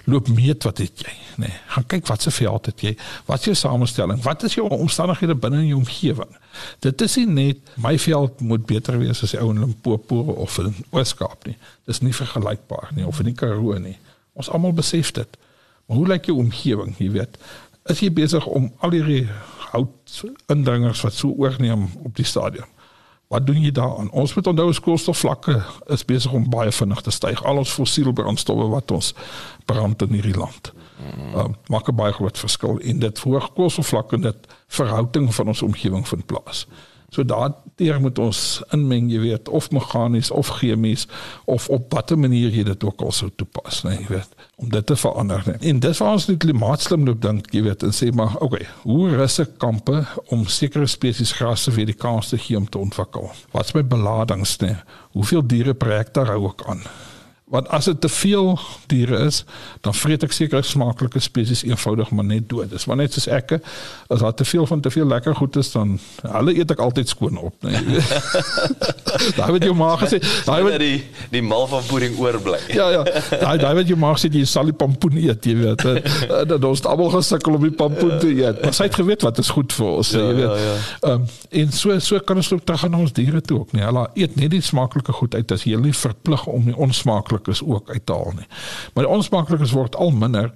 [0.04, 1.50] Loop meet wat het jy, nê.
[1.66, 2.96] Gaan kyk wat se veld het jy,
[3.26, 6.36] wat is jou samestelling, wat is jou omstandighede binne in jou omgewing.
[6.80, 10.58] Dit is nie net my veld moet beter wees as die ou in Limpopo of
[10.58, 11.56] in Oos-Kaap nie.
[11.86, 13.96] Dis nie vergelykbaar nie of in die Karoo nie.
[14.34, 15.38] Ons almal besef dit.
[15.86, 17.38] Maar hoe lyk jou omgewing, jy weet?
[17.90, 19.24] Is jy besig om al hierdie
[19.72, 20.20] hout
[20.52, 22.68] indringers wat so oorneem op die stadium?
[23.30, 24.10] Wat doen jy daaraan?
[24.10, 25.60] Ons moet onthou koolstofvlakke
[25.94, 27.42] is besig om baie vinnig te styg.
[27.46, 29.12] Al ons fossiele brandstowwe wat ons
[29.70, 30.72] brand in hierdie land.
[31.34, 35.62] Uh, maak 'n baie groot verskil en dit verhoog koolstofvlakke en dit verhouding van ons
[35.62, 36.66] omgewing vind plaas.
[37.10, 38.40] So daardeur moet ons
[38.74, 41.06] inmeng, jy weet, of meganies of chemies
[41.50, 44.86] of op watter manier jy dit ook al sou toepas, nee, jy weet, om dit
[44.86, 45.42] te verander.
[45.46, 45.58] Nee.
[45.72, 49.10] En dis waar ons die klimaatslim loop dink, jy weet, en sê maar, okay, hoe
[49.16, 53.30] russe kampe om sekere spesies grasse vir die kans te gee om te ontwikkel?
[53.54, 54.78] Wat is my beladings, nee?
[55.16, 56.86] Hoeveel diere projekte hou ek aan?
[57.50, 59.42] Want as dit te veel diere is,
[59.82, 62.70] dan vreet ek seker smaaklike spesies eenvoudig maar net dood.
[62.70, 63.56] Dis maar net soos ek,
[64.06, 67.10] as daar te veel van te veel lekker goed is, dan hulle eet ek altyd
[67.10, 68.04] skoon op, nee.
[69.38, 71.00] daai wat jou maag sê, daai wat die
[71.32, 72.60] die mal van pudding oorbly.
[72.70, 73.02] ja ja,
[73.42, 75.84] daai daai wat jou maag sê jy sal die pampoen eet, jy weet.
[76.52, 78.62] Dat ons almal gesukkel om die pampoen te eet.
[78.62, 80.54] Maar sy het geweet wat is goed vir ons, ja, jy weet.
[80.54, 80.78] Ja, ja.
[81.16, 81.26] Um,
[81.64, 83.82] en so so kan ons ook terug aan ons diere toe ook, nee.
[83.90, 87.39] Hulle eet net die smaaklike goed uit as jy hulle nie verplig om die onsmaaklike
[87.48, 88.46] onsmaaklikes ook uithaal nie.
[88.94, 90.52] Maar die onsmaaklikes word al minder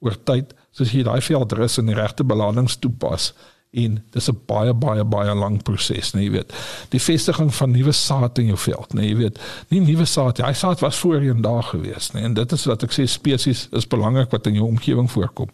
[0.00, 3.32] oor tyd soos jy daai veldrus in die regte belandings toepas
[3.70, 6.52] en dis 'n baie baie baie lang proses, nee, jy weet.
[6.88, 9.38] Die vestiging van nuwe saad in jou veld, nee, jy weet.
[9.68, 12.92] Nie nuwe saad, hy saad was voorheen daar gewees, nee, en dit is wat ek
[12.92, 15.48] sê spesies is belangrik wat in jou omgewing voorkom.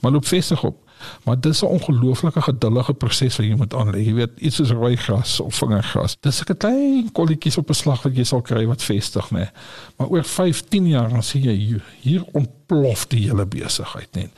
[0.00, 0.76] Maar loop vestig op.
[1.24, 4.04] Maar dis 'n ongelooflike geduldige proses wat jy moet aanlei.
[4.04, 6.16] Jy weet, iets soos rooi gras of vingergras.
[6.20, 9.48] Dis 'n klein kolletjies op 'n slag wat jy sal kry wat vestig, nê.
[9.96, 14.28] Maar oor 15 jaar dan sien jy hier ontplof die hele besigheid, nê.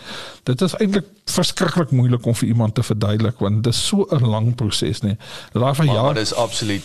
[0.43, 4.27] Dit is eintlik verskriklik moeilik om vir iemand te verduidelik want dit is so 'n
[4.27, 5.17] lang proses, nê.
[5.53, 6.83] Daai van ja, dit is absoluut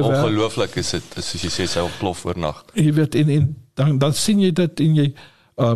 [0.00, 2.64] ongelooflik is dit, soos jy sê, sy ontplof oornag.
[2.74, 5.14] Jy weet en en dan dan sien jy dit en jy
[5.56, 5.74] uh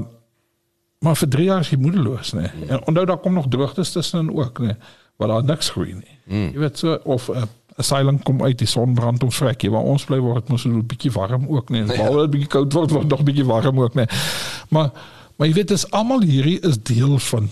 [0.99, 2.49] maar vir 3 jaar is jy moedeloos nê.
[2.55, 2.68] Nee.
[2.68, 4.76] En onthou daar kom nog droogtes tussenin ook nê, nee,
[5.16, 6.18] waar daar niks groei nie.
[6.26, 6.51] Mm.
[6.55, 7.42] Jy weet so of 'n uh,
[7.78, 10.68] asylum kom uit die son brand om vrek, jy waar ons bly word mos so
[10.68, 11.84] 'n bietjie warm ook nê.
[11.84, 11.96] Nee.
[11.96, 14.07] Behalwe 'n bietjie koud word word nog 'n bietjie warm ook nê.
[14.68, 14.90] Maar
[15.36, 17.51] maar jy weet dis almal hierdie is deel van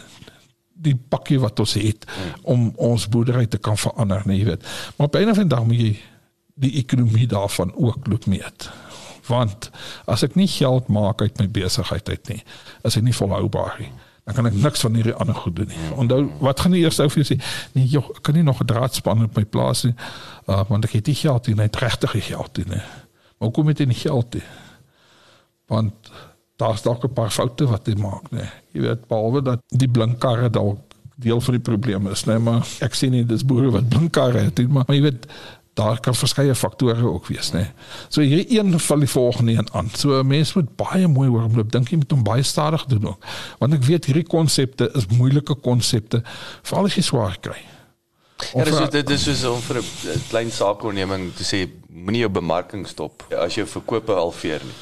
[0.74, 2.32] die pakkie wat ons het mm.
[2.42, 4.62] om ons boerdery te kan verander nê, jy weet.
[4.97, 5.97] Maar op 'n of ander dag moet jy
[6.55, 8.70] die ekonomie daarvan ook loop meet
[9.29, 9.70] want
[10.07, 12.43] as ek nie geld maak uit my besigheid uit nie,
[12.85, 13.91] is ek nie volhoubaar nie.
[14.27, 15.83] Dan kan ek niks van hierdie ander goed doen nie.
[15.95, 17.37] Onthou, wat gaan die eerste ou vir jou sê?
[17.77, 19.95] Nee, jy kan nie nog 'n draadspan op my plaas nie.
[20.49, 22.83] Uh, want ek het nie geld nie, net regtig geld nie.
[23.39, 24.43] Maar kom met die geld nie.
[25.66, 26.11] Want
[26.57, 28.51] daar's dalk 'n paar foute wat jy maak, nee.
[28.72, 30.79] Jy weet behalwe dat die blinkkarre dalk
[31.16, 34.59] deel van die probleem is, nee, maar ek sien nie dis boere wat blinkkarre het
[34.59, 35.27] nie, maar, maar jy weet
[35.77, 37.61] daar kan verskeie faktore ook wees, nê.
[37.61, 37.70] Nee.
[38.09, 39.91] So hierdie een val die volgende een aan.
[39.93, 41.72] So mense moet baie mooi oor hom loop.
[41.72, 43.27] Dink jy moet hom baie stadig doen ook.
[43.61, 46.22] Want ek weet hierdie konsepte is moeilike konsepte
[46.62, 47.61] veral as jy swaar kry.
[48.55, 52.33] Ja, dis is, dit is so om vir 'n klein saakonderneming te sê moenie jou
[52.33, 54.77] bemarking stop as jy verkope halveer nie.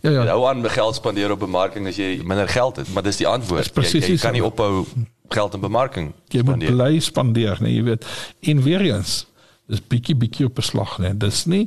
[0.00, 0.26] Ja ja.
[0.30, 3.26] Hou aan met geld spandeer op bemarking as jy minder geld het, maar dis die
[3.26, 3.74] antwoord.
[3.74, 4.86] Jy, jy kan nie ophou
[5.28, 6.42] geld in bemarking spandeer.
[6.42, 8.06] Jy moet bly spandeer, nee, jy weet.
[8.40, 9.26] En weer eens
[9.70, 11.12] dis bietjie bietjie op beslag lê.
[11.18, 11.66] Dis nie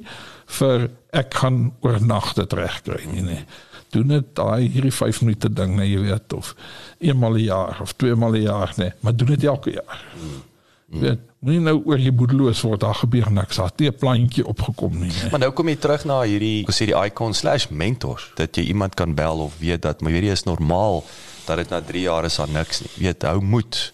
[0.60, 3.46] vir ek gaan oornag dit regkry nie, nee.
[3.94, 6.56] Doen dit daai hierdie 5 minute ding, nee, jy weet of
[7.00, 10.04] eenmal 'n jaar of tweemal 'n jaar, nee, maar doen dit elke jaar.
[10.16, 10.44] Mm.
[10.90, 13.56] Weet, moenie nou oor jy boedeloos word, daar gebeur niks.
[13.56, 15.12] Daar het 'n plantjie opgekom nie.
[15.12, 15.30] Nee.
[15.30, 19.14] Maar nou kom jy terug na hierdie, hoe sê die icon/mentors, dat jy iemand kan
[19.16, 21.04] bel of weet dat maar hierdie is normaal
[21.46, 22.90] dat dit na 3 jaar is aan niks nie.
[22.96, 23.92] Weet, hou moed.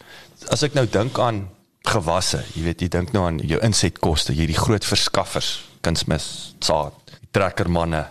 [0.49, 1.49] As ek nou dink aan
[1.89, 2.43] gewasse.
[2.55, 6.27] Jy weet, jy dink nou aan jou insetkoste, jy die groot verskaffers, kunsmis,
[6.63, 6.95] saad,
[7.35, 8.05] trekkermanne.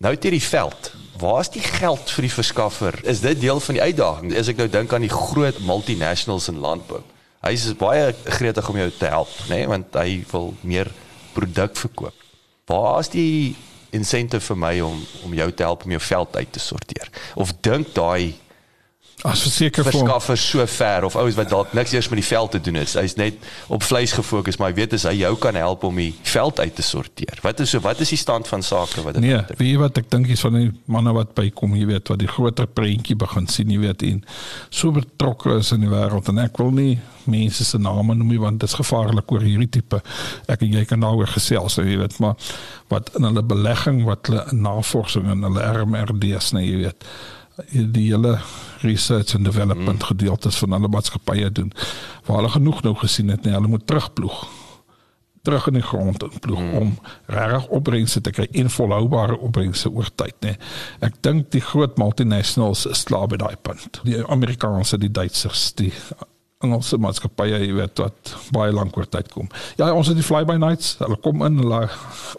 [0.00, 0.92] Nou het jy die veld.
[1.20, 2.96] Waar is die geld vir die verskaffer?
[3.04, 4.32] Is dit deel van die uitdaging?
[4.40, 7.02] As ek nou dink aan die groot multinationals in landbou.
[7.44, 9.68] Hy is baie gretig om jou te help, nê, nee?
[9.68, 10.90] want hy wil meer
[11.32, 12.24] produk verkoop.
[12.68, 13.56] Waar is die
[13.96, 17.08] insentive vir my om om jou te help om jou veld uit te sorteer?
[17.34, 18.36] Of dink daai
[19.26, 22.60] As verseker verskaffers so ver of ouens wat dalk niks eers met die veld te
[22.64, 22.92] doen het.
[22.96, 23.36] Hy's net
[23.68, 26.74] op vleis gefokus, maar hy weet as hy jou kan help om die veld uit
[26.78, 27.40] te sorteer.
[27.44, 30.00] Wat is so wat is die stand van sake wat dit Nee, weet jy wat
[30.00, 33.48] ek dink is van die manne wat bykom, jy weet, wat die groter prentjie begin
[33.50, 34.22] sien, jy weet, en
[34.72, 36.94] so betrokke is in die wêreld en ek wil nie
[37.30, 40.00] mense se name noem nie want dit is gevaarlik oor hierdie tipe.
[40.50, 42.40] Ek en jy kan daaroor gesels, jy weet, maar
[42.88, 47.06] wat in hulle belegging, wat hulle in navorsing en hulle RMRD's, nee, jy weet,
[47.68, 48.38] die hele
[48.86, 50.08] research and development mm.
[50.12, 51.72] gedeeltes van hulle maatskappye doen
[52.26, 54.42] waar hulle genoeg nou gesien het nee hulle moet terugploeg
[55.42, 56.74] terug in die grond en ploeg mm.
[56.74, 56.98] om
[57.32, 60.56] regtig opbrengste te kry en volhoubare opbrengste oor tyd nê.
[61.06, 64.02] Ek dink die groot multinationals is klaar by daai punt.
[64.04, 65.92] Die Amerikaners, die Duitsers, die
[66.60, 69.46] Engelse maatskappye, jy weet wat baie lank oor tyd kom.
[69.78, 71.78] Ja, ons het die fly by nights, hulle kom in, hulle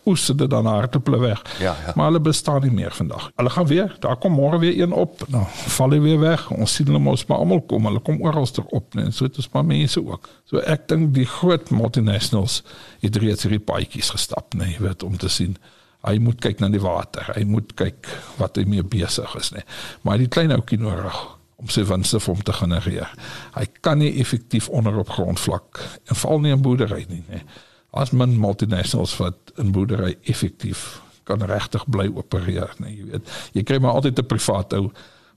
[0.06, 1.42] oes dit dan harteple weg.
[1.58, 1.96] Ja, ja.
[1.98, 3.32] Maar hulle bestaan nie meer vandag.
[3.42, 5.42] Hulle gaan weer, daar kom môre weer een op, nou
[5.78, 6.46] val hy weer weg.
[6.54, 9.42] Ons sien hulle mos maar almal kom, hulle kom oral ter op, nee, so dit
[9.42, 10.30] is maar mense ook.
[10.54, 12.62] So ek dink die groot multinationals
[13.02, 15.58] het reeds hierdie paadjies gestap, nee, jy weet om te sien
[16.06, 17.34] hy moet kyk na die water.
[17.34, 18.06] Hy moet kyk
[18.38, 19.66] wat hy mee besig is, nee.
[20.06, 21.18] Maar die klein ouetjie nodig
[21.62, 23.12] om sy winste vir hom te genereer.
[23.56, 27.46] Hy kan nie effektief onder op grondvlak en val nie in boerdery nie, nee.
[27.92, 33.34] As men multinationals wat in boerdery effektief kan regtig bly opereer, nee, jy weet.
[33.54, 34.92] Jy kry maar altyd 'n privaat ou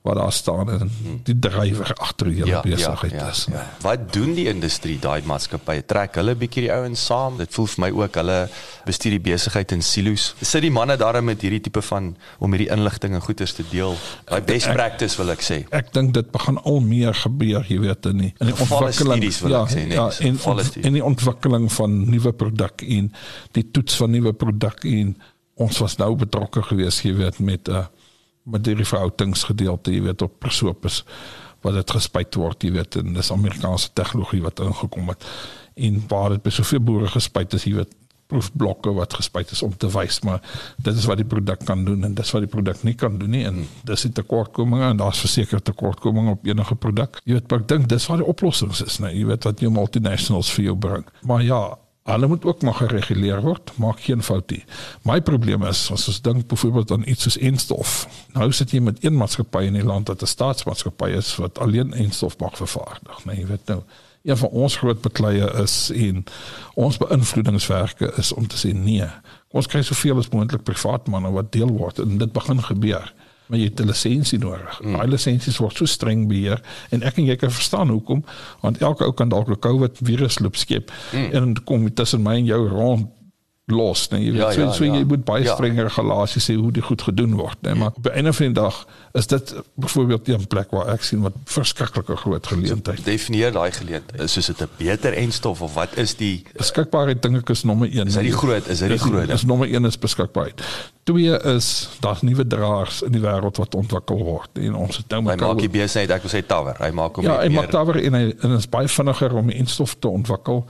[0.05, 0.91] wat daar staan en
[1.25, 3.47] die drywer agter die hele ja, besigheid ja, ja, is.
[3.49, 3.63] Ja.
[3.81, 5.87] Wat doen die industrie daai maatskappye?
[5.89, 7.39] Trek hulle bietjie die ouens saam?
[7.41, 8.37] Dit voel vir my ook hulle
[8.85, 10.27] bestuur die besigheid in silo's.
[10.45, 13.97] Sit die manne daar met hierdie tipe van om hierdie inligting en goeders te deel?
[14.29, 15.59] Daai best ek, practice wil ek sê.
[15.73, 19.57] Ek dink dit begin al meer gebeur, jy weet in die in die ontwikkeling wil
[19.57, 20.39] ja, ek sê, nee, ja, in,
[20.85, 23.09] in die ontwikkeling van nuwe produk en
[23.57, 25.17] die toets van nuwe produk en
[25.65, 27.87] ons was nou betrokke geweest, jy weet met 'n uh,
[28.45, 31.03] met die verhoudingsgedeelte, jy weet op Persopus
[31.65, 35.25] wat dit gespuit word, jy weet en dis Amerikaanse tegnologie wat ingekom het
[35.75, 37.95] en waar dit by soveel boere gespuit is, jy weet
[38.31, 40.41] proefblokke wat gespuit is om te wys maar
[40.81, 43.35] dit is wat die produk kan doen en dis wat die produk nie kan doen
[43.37, 47.21] nie en dis die tekortkominge en daar's verseker tekortkominge op enige produk.
[47.25, 50.53] Jy weet, ek dink dis waar die oplossings is, nee, jy weet wat jou multinationals
[50.57, 51.05] vir jou bring.
[51.29, 51.61] Maar ja,
[52.05, 54.65] Hulle moet ook maar gereguleer word, maak geen fout nie.
[55.09, 57.95] My probleem is as ons dink byvoorbeeld aan iets soos enstof.
[58.37, 61.95] Nou sit jy met een maatskappy in die land wat 'n staatsmaatskappy is wat alleen
[61.95, 63.81] enstof mag vervaardig, nee, jy weet nou.
[64.23, 66.25] Een van ons groot bekleie is en
[66.75, 69.09] ons beïnvloedingswerke is om te sê nee.
[69.49, 73.15] Ons kry soveel as moontlik privaat manne wat deel word en dit begin gebeur
[73.47, 74.81] maar jy het 'n lisensie nodig.
[74.83, 74.93] Mm.
[74.93, 78.25] Daai lisensies word so streng beheer en ek en jy kan verstaan hoekom
[78.61, 81.33] want elke ou kan dalk 'n COVID virus loop skep mm.
[81.33, 83.09] en kom tussen my en jou rond
[83.73, 84.97] los, nee, jy weet, ja, so, ja, so ja.
[84.99, 85.55] jy moet baie ja.
[85.57, 88.55] strenger regulasies hê hoe dit goed gedoen word, nee, maar op 'n einde van die
[88.61, 88.87] dag
[89.17, 92.99] is dit byvoorbeeld 'n plek waar ek sien wat verskriklike groot geleentheid.
[92.99, 94.21] So, definieer daai geleentheid.
[94.21, 97.89] Is soos dit 'n beter enstof of wat is die beskikbaarheid dink ek is nommer
[97.89, 98.07] 1.
[98.07, 99.29] Is dit die groot, is dit die groot?
[99.29, 100.61] Is nommer 1 is beskikbaarheid.
[101.05, 105.21] Twee is daar's nuwe draers in die wêreld wat ontwikkel word en ons het nou
[105.27, 106.79] met Hy maak die besigheid, ek wil sê Tower.
[106.81, 109.99] Hy maak hom Ja, hy maak Tower en hy en is baie vinniger om enstof
[110.01, 110.63] te ontwikkel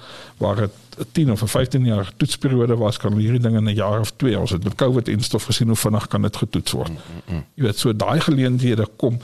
[0.43, 0.81] waar dit
[1.19, 4.51] 10 of 15 jaar toetsperiode was kan hierdie ding in 'n jaar of 2 ons
[4.51, 6.91] het met COVID en stof gesien hoe vinnig kan dit getoets word.
[6.91, 7.45] Mm, mm, mm.
[7.55, 9.19] Jy weet so daai geleenthede kom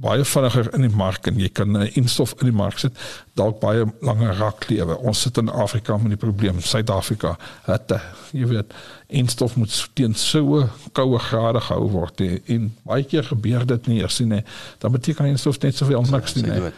[0.00, 2.96] baie vinniger in die mark en jy kan 'n instof in die mark sit
[3.34, 4.96] dalk baie langer rak lewe.
[4.98, 7.92] Ons sit in Afrika met die probleem Suid-Afrika het
[8.32, 8.72] jy weet
[9.08, 14.00] instof moet teen so koue grade gehou word en, en baie keer gebeur dit nie
[14.00, 14.44] eers nie.
[14.78, 16.72] Dan beteken instof net soveel niks nie.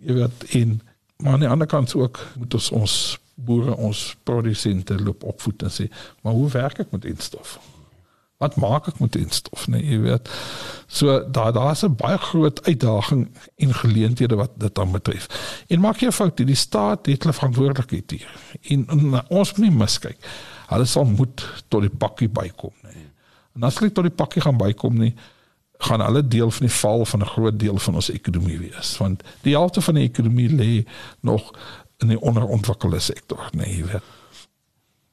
[0.00, 0.80] Jy weet in
[1.18, 5.70] maar aan die ander kant ook moet ons ons boere ons produsente loop opvoed en
[5.70, 5.86] sê,
[6.22, 7.58] maar hoe werk ek met instof?
[8.38, 10.28] Wat maak ek met instof, nee, jy weet.
[10.86, 15.26] So daar daar's 'n baie groot uitdaging en geleenthede wat dit dan betref.
[15.66, 18.30] En maak jy fout, die staat het hulle verantwoordelikheid hier.
[18.62, 20.18] En, en ons moet nie miskyk.
[20.68, 23.10] Hulle sal moet tot die pakkie bykom, nee.
[23.54, 25.14] En as hulle tot die pakkie gaan bykom nie,
[25.78, 29.22] gaan hulle deel van die val van 'n groot deel van ons ekonomie wees want
[29.42, 30.86] die helfte van die ekonomie lê
[31.20, 31.52] nog
[31.98, 34.02] in die onderontwikkelde sektor, nee, jy weet.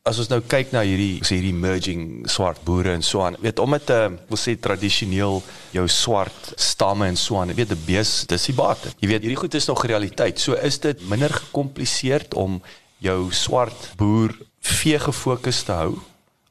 [0.05, 3.89] As ons nou kyk na hierdie hierdie merging swart boere en so aan, weet omdat
[3.89, 5.39] uh, wil sê tradisioneel
[5.73, 8.93] jou swart stamme en so aan, weet 'n bees, dis die bate.
[9.01, 10.37] Jy weet hierdie goed is nog realiteit.
[10.37, 12.61] So is dit minder gekompliseerd om
[13.01, 15.97] jou swart boer vee gefokus te hou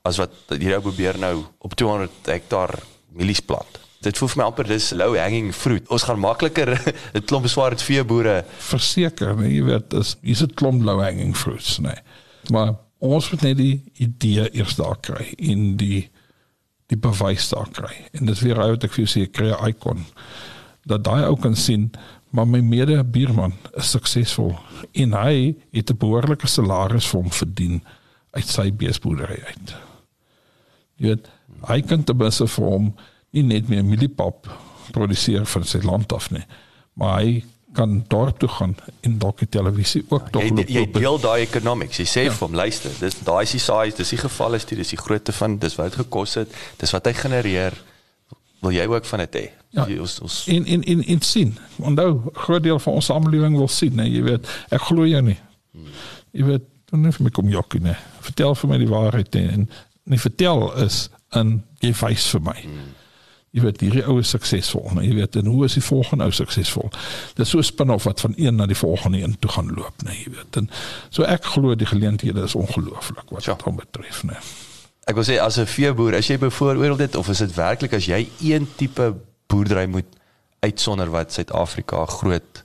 [0.02, 2.74] as wat hierdie ou probeer nou op 200 hektaar
[3.14, 5.86] mielies plant dit voel vir my amper dis low hanging fruit.
[5.94, 6.74] Ons gaan makliker
[7.14, 12.02] 'n klomp swart veeboere verseker, nee, jy weet, is 'n klomp low hanging fruits, nee.
[12.50, 16.08] Maar ons moet net die idee eers daar kry in die
[16.92, 17.94] die bewys daar kry.
[18.12, 20.04] En dis weer uit ek vir sê kry 'n icon.
[20.84, 21.90] dat daai ou kan sien
[22.34, 24.56] maar my mede buurman is suksesvol
[24.92, 27.82] en hy het 'n behoorlike salaris vir hom verdien
[28.30, 29.74] uit sy beesboerdery uit.
[30.96, 31.30] Jy weet,
[31.68, 32.94] hy kan te besse vir hom
[33.30, 34.50] nie net meer mieliepap
[34.92, 36.44] produseer van sy land af nie,
[36.94, 38.74] maar hy kan dorp toe gaan
[39.06, 40.60] en dalk die televisie ook tog loop.
[40.68, 41.98] Jy, jy deel daai economics.
[42.02, 42.34] Jy sê ja.
[42.34, 45.00] vir hom, luister, dis daai is die size, dis die geval is dit, dis die
[45.00, 47.76] grootte van dis wat dit gekos het, dis wat hy genereer.
[48.64, 49.46] Wil jy ook van dit hê?
[49.74, 51.56] Ja, ons ons in in in in sien.
[51.82, 55.38] Onthou, groot deel van ons samelewing wil sien, nee, jy weet, ek glo jou nie.
[56.34, 57.96] Jy weet, dan net vir my kom jokkie, nee.
[58.24, 59.66] Vertel vir my die waarheid en
[60.10, 62.56] nie vertel is in jy wys vir my.
[62.62, 62.92] Hmm.
[63.54, 66.34] Jy weet hierdie ou is suksesvol, nee, jy weet en hoe is die volgende ou
[66.34, 66.88] suksesvol?
[67.38, 70.32] Dis so spin-off wat van een na die volgende een toe gaan loop, nee, jy
[70.34, 70.58] weet.
[70.58, 70.66] En
[71.14, 73.76] so ek glo die geleenthede is ongelooflik wat dit ja.
[73.78, 74.42] betref, nee.
[75.06, 78.06] Ek wil sê as 'n veeboer, as jy bevooroordeel dit of is dit werklik as
[78.10, 79.14] jy een tipe
[79.46, 80.10] boerdery moet
[80.64, 82.64] uitsonder wat Suid-Afrika groot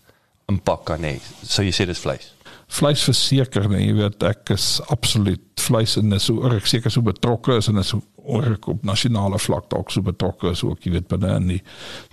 [0.49, 2.31] impak kan hê, sou jy sê dis vleis?
[2.69, 7.01] Vleis verseker nee jy weet ek is absoluut vleis en is so ek seker so
[7.05, 10.93] betrokke is en is so ook op nasionale vlak dalk so betrokke is ook jy
[10.93, 11.59] weet binne in die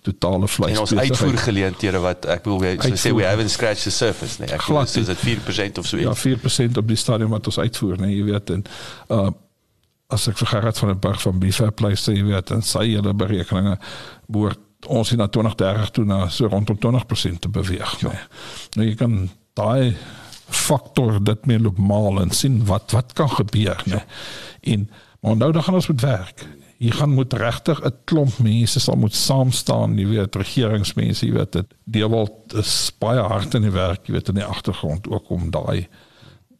[0.06, 3.92] totale vleis en ons uitvoer geleenthede wat ek wil so sê we haven't scratched the
[3.92, 4.48] surface nee.
[4.56, 6.24] Ek glo dis dit 4% of so iets?
[6.24, 8.64] Ja 4% op die stadium wat ons uitvoer nee jy weet en
[9.12, 9.28] uh
[10.14, 13.10] as ek vir Gerard van der Berg van Bifab pleise jy weet en sy hele
[13.18, 13.74] berekeninge
[14.30, 18.12] behoort ons in na 2030 toe na so rondom 20% te beweeg ja.
[18.12, 18.28] nee.
[18.78, 19.16] Nou jy kan
[19.58, 19.96] daai
[20.48, 24.02] faktor dit meer loop maal en sien wat wat kan gebeur nê.
[24.62, 24.88] En
[25.20, 26.46] maar nou dan gaan ons moet werk.
[26.76, 31.32] Hier gaan moet regtig 'n klomp mense sal moet saam staan, jy weet regeringsmense, jy
[31.32, 31.74] weet dit.
[31.84, 35.50] Die wil is baie hard in die werk, jy weet in die agtergrond ook om
[35.50, 35.88] daai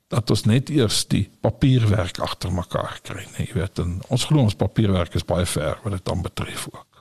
[0.09, 3.79] dat ons net eers die papierwerk agter mekaar kry, nee, jy weet.
[3.79, 6.96] En ons glo ons papierwerk is baie ver wat dit dan betref ook.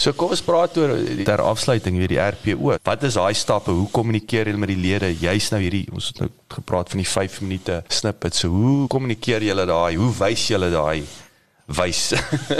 [0.00, 0.94] So kom ons praat oor
[1.28, 2.78] ter afsluiting weer die RPO.
[2.88, 3.74] Wat is daai stappe?
[3.76, 5.10] Hoe kommunikeer julle met die lede?
[5.12, 8.40] Jy's nou hierdie ons het nou gepraat van die 5 minute snippets.
[8.40, 9.98] So hoe kommunikeer julle daai?
[10.00, 11.04] Hoe wys julle daai
[11.76, 12.14] wys?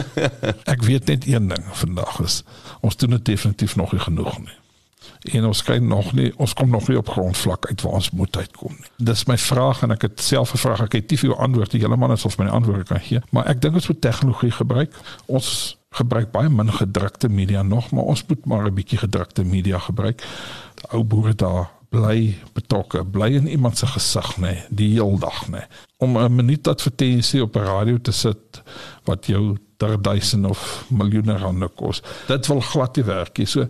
[0.75, 2.43] Ek weet net een ding vandag is
[2.85, 4.61] ons doen dit definitief nog nie genoeg nie.
[5.33, 8.37] En ons kry nog nie ons kom nog nie op grondvlak uit waar ons moet
[8.37, 8.93] uitkom nie.
[9.01, 11.81] Dis my vraag en ek het self gevra ek het nie vir jou antwoord die
[11.89, 15.05] hele man is of my antwoord kan gee, maar ek dink ons moet tegnologie gebruik.
[15.25, 19.79] Ons gebruik baie min gedrukte media nog, maar ons moet maar 'n bietjie gedrukte media
[19.79, 20.23] gebruik.
[20.91, 25.47] Ou boere daar bly betrokke, bly in iemand se gesig nê, nee, die hele dag
[25.47, 25.51] nê.
[25.51, 25.67] Nee.
[25.99, 28.63] Om 'n minuut advertensie op 'n radio te sit
[29.05, 29.57] wat jou
[30.01, 32.03] duisende of miljoene rande kos.
[32.27, 33.47] Dit wil glad nie werk nie.
[33.47, 33.67] So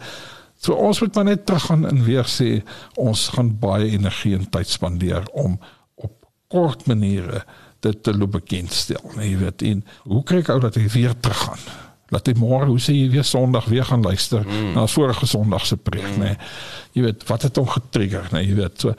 [0.61, 2.63] so ons moet maar net terug gaan en weer sê
[2.95, 5.61] ons gaan baie energie en tyd spandeer om
[5.95, 7.45] op kort maniere
[7.81, 9.11] dit te loop bekendstel.
[9.17, 11.90] Nee, jy weet, en hoe kry ek ou dat hy weer terug gaan?
[12.11, 14.73] Laat hy môre hoe sê jy weer Sondag weer gaan luister mm.
[14.77, 16.23] na vorige Sondag se preek mm.
[16.23, 16.33] nê.
[16.33, 16.49] Nee.
[16.97, 18.49] Jy weet wat het hom getrigger nê, nee.
[18.51, 18.95] jy weet so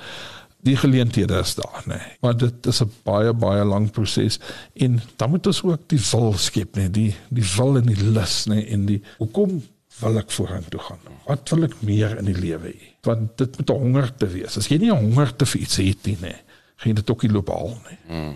[0.62, 1.98] die geleenthede is daar nê.
[1.98, 2.16] Nee.
[2.22, 4.40] Maar dit is 'n baie baie lang proses
[4.74, 6.90] en dan moet ons ook die wil skep nê, nee.
[6.90, 8.68] die die wil en die lus nê nee.
[8.74, 9.62] en die hoekom
[10.02, 11.02] wil ek vorentoe gaan?
[11.28, 12.94] Wat wil ek meer in die lewe hê?
[13.06, 14.58] Want dit moet 'n honger te wees.
[14.58, 16.36] As jy nie 'n honger te vir iets het nie nê,
[16.78, 18.00] gaan dit ook nie loop haal nie.
[18.10, 18.36] Mm.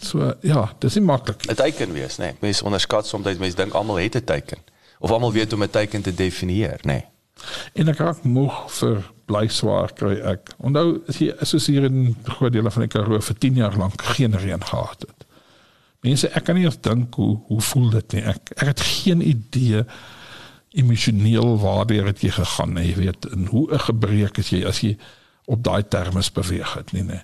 [0.00, 1.52] So ja, dis nie maklik nie.
[1.52, 2.32] 'n Teiken wees, nê.
[2.32, 2.36] Nee.
[2.40, 4.58] Mense onderskat soms mense dink almal het 'n teiken
[4.98, 6.92] of almal weet hoe om 'n teiken te definieer, nê.
[6.92, 7.04] Nee.
[7.72, 10.52] En ek raak moeg vir bly swaar kry ek.
[10.58, 14.02] Onthou as jy soos hier in groot dele van die Karoo vir 10 jaar lank
[14.02, 15.26] geen reën gehad het.
[16.00, 18.22] Mense, ek kan nie eens dink hoe hoe voel dit nie.
[18.22, 19.84] Ek ek het geen idee
[20.70, 24.80] emosioneel waar dit jy gegaan het, jy weet, en hoe 'n gebreek is jy as
[24.80, 24.96] jy
[25.46, 27.22] op daai terme beweeg het nie, nee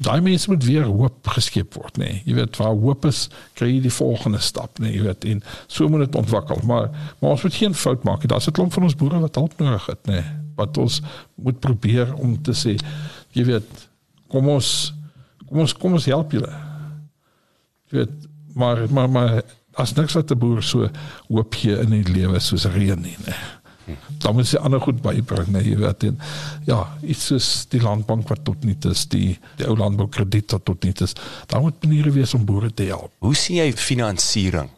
[0.00, 2.06] daai mense moet weer hoop geskep word nê.
[2.08, 2.22] Nee.
[2.24, 3.26] Jy weet waar hoop is,
[3.58, 4.88] kry jy die volgende stap nê.
[4.88, 4.96] Nee.
[4.96, 6.62] Jy weet en so moet dit ontwikkel.
[6.68, 6.88] Maar
[7.20, 8.32] maar ons moet geen fout maak nie.
[8.32, 10.20] Daar's 'n klomp van ons boere wat hulp nodig het nê.
[10.20, 10.24] Nee.
[10.56, 11.02] Wat ons
[11.34, 12.76] moet probeer om te sê
[13.32, 13.88] jy weet
[14.28, 14.94] kom ons
[15.48, 16.52] kom ons kom ons help julle.
[17.90, 19.42] Jy weet maar maar maar
[19.74, 20.88] as niks wat 'n boer so
[21.28, 23.26] hoop gee in die lewe soos reën nie nê.
[23.26, 23.59] Nee
[24.22, 26.18] dan moet jy ander goed bybring, nee, jy weet en
[26.68, 30.84] ja, iets soos die landbank wat tot nie is, die die ou landboukrediet wat tot
[30.86, 31.16] nie is.
[31.50, 33.12] Daar moet maniere wees om boere te help.
[33.24, 34.70] Hoe sien jy finansiering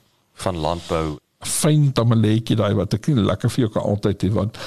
[0.44, 1.18] van landbou?
[1.42, 4.58] Fyn tamaletjie daai wat ek nie lekker vir jou kan altyd hê want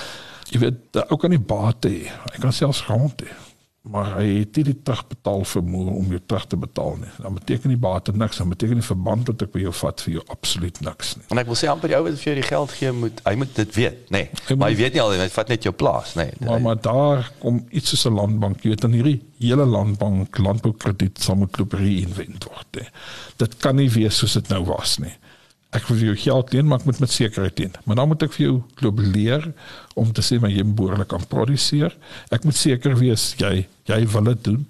[0.51, 2.05] jy weet ou kan nie bate hê.
[2.33, 3.44] Hy kan selfs grond hê
[3.91, 7.11] maar hy het nie die terugbetaal vermoë om jou terug te betaal nie.
[7.21, 10.15] Dan beteken die bate niks, dan beteken die verband wat ek by jou vat vir
[10.15, 11.25] jou absoluut niks nie.
[11.33, 13.35] En ek wil sê amper die ou wat vir jou die geld gee moet hy
[13.41, 14.23] moet dit weet, nê.
[14.25, 14.43] Nee.
[14.49, 16.27] Hy maar hy weet nie al hy vat net jou plaas, nê.
[16.33, 16.49] Nee.
[16.49, 21.21] Maar maar daar kom iets soos 'n landbank, jy weet dan hierdie hele landbank landboukrediet
[21.27, 22.67] loop reinvent word.
[22.71, 22.89] Nee.
[23.37, 25.13] Dit kan nie wees soos dit nou was nie.
[25.75, 27.73] Ek wil vir jou geld leen, maar ek moet met sekerheid leen.
[27.83, 29.47] Maar dan moet ek vir jou loop leer
[29.99, 31.95] om te sê maar jy behoorlik kan produseer.
[32.35, 34.61] Ek moet seker wees jy jy wil dit doen.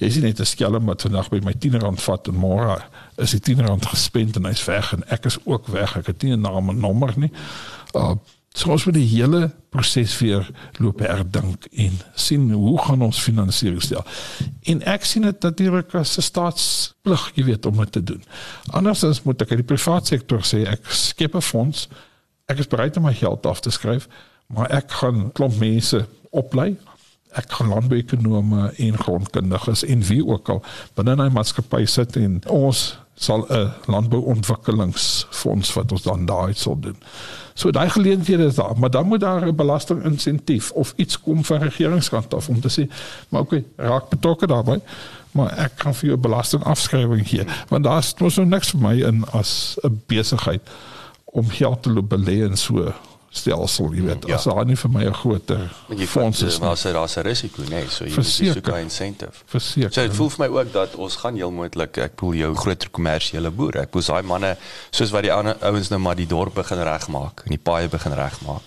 [0.00, 2.82] Jy is net 'n skelm wat vandag by my 10 rand vat en môre
[3.18, 5.96] is die 10 rand gespend en hy's weg en ek is ook weg.
[5.96, 7.30] Ek het nie 'n naam en nommer nie.
[7.94, 8.16] Uh
[8.54, 10.46] So ons moet die hele proses weer
[10.78, 14.04] loop herdink en sien hoe gaan ons finansiering stel.
[14.70, 18.22] En ek sien dit natuurlik as 'n staatsplig, jy weet, om dit te doen.
[18.70, 21.88] Andersins moet ek uit die private sektor sê ek skep 'n fonds.
[22.46, 24.08] Ek is bereid om my geld af te skryf,
[24.46, 26.76] maar ek gaan klomp mense oplei.
[27.32, 30.62] Ek gaan landbouekonome en grondkundiges en wie ook al
[30.94, 36.96] binne 'n maatskappy sit en ons sal 'n landbouontwikkelingsfonds wat ons dan daai sal doen.
[37.54, 41.62] So daai geleenthede is daar, maar dan moet daar 'n belastinginsentief of iets kom van
[41.62, 42.92] regeringskant af om te sê,
[43.28, 44.80] maar okay, raak betrokke daarbey,
[45.30, 49.24] maar ek kan vir jou belastingafskrywing gee, want daar's mos nou niks vir my in
[49.32, 50.62] as 'n besigheid
[51.24, 52.92] om geld te belê in so
[53.34, 54.36] stelsel, jy weet, ja.
[54.38, 55.62] as daar nie vir my 'n groter
[56.06, 56.58] fonds is.
[56.62, 59.34] Maar as daar's 'n risiko, nee, so jy soek 'n incentive.
[59.46, 59.92] Verseker.
[59.92, 62.90] So dit voel vir my ook dat ons gaan heel moontlik, ek bedoel jou groter
[62.90, 63.80] kommersiële boere.
[63.80, 64.56] Ek bedoel daai manne
[64.90, 68.12] soos wat die ander ouens nou maar die dorp begin regmaak en die paaie begin
[68.12, 68.62] regmaak.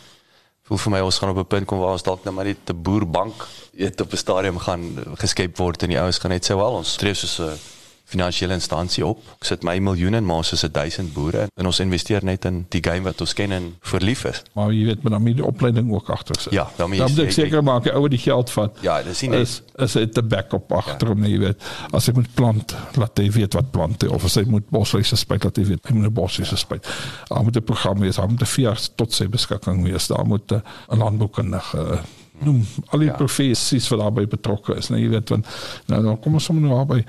[0.68, 2.70] Voel vir my ons gaan op 'n punt kom waar ons dalk net maar net
[2.70, 3.48] 'n boerbank
[3.78, 6.94] eet op 'n stadium gaan geskep word en die ouens gaan net sê wel ons
[6.94, 7.77] streef soos 'n
[8.08, 9.20] finansiële instansie op.
[9.38, 12.84] Ek sit my miljoene maar is 'n 1000 boere en ons investeer net in die
[12.84, 14.42] game wat ons ken en verlief is.
[14.54, 16.54] Maar jy weet, maar dan moet die opleiding ook agter sit.
[16.54, 18.78] Ja, dan moet jy, jy seker maak jy ouer die geld vat.
[18.82, 21.30] Ja, dis nie net is dit 'n backup agter om ja.
[21.30, 24.70] jy weet, as jy moet plant, laat jy weet wat plante of as jy moet
[24.70, 26.58] bosluise spuit, laat jy weet jy moet bosluise ja.
[26.58, 26.88] spuit.
[27.28, 30.52] Daar moet 'n program wees, daar moet 'n veearts tot sy beskikking wees, daar moet
[30.52, 30.64] 'n
[30.98, 32.00] landboukundige
[32.46, 32.62] noem
[32.94, 33.16] al die ja.
[33.18, 35.48] professies wat daarbey betrokke is, nee, jy weet want
[35.92, 37.04] nou dan kom ons sommer nou daarby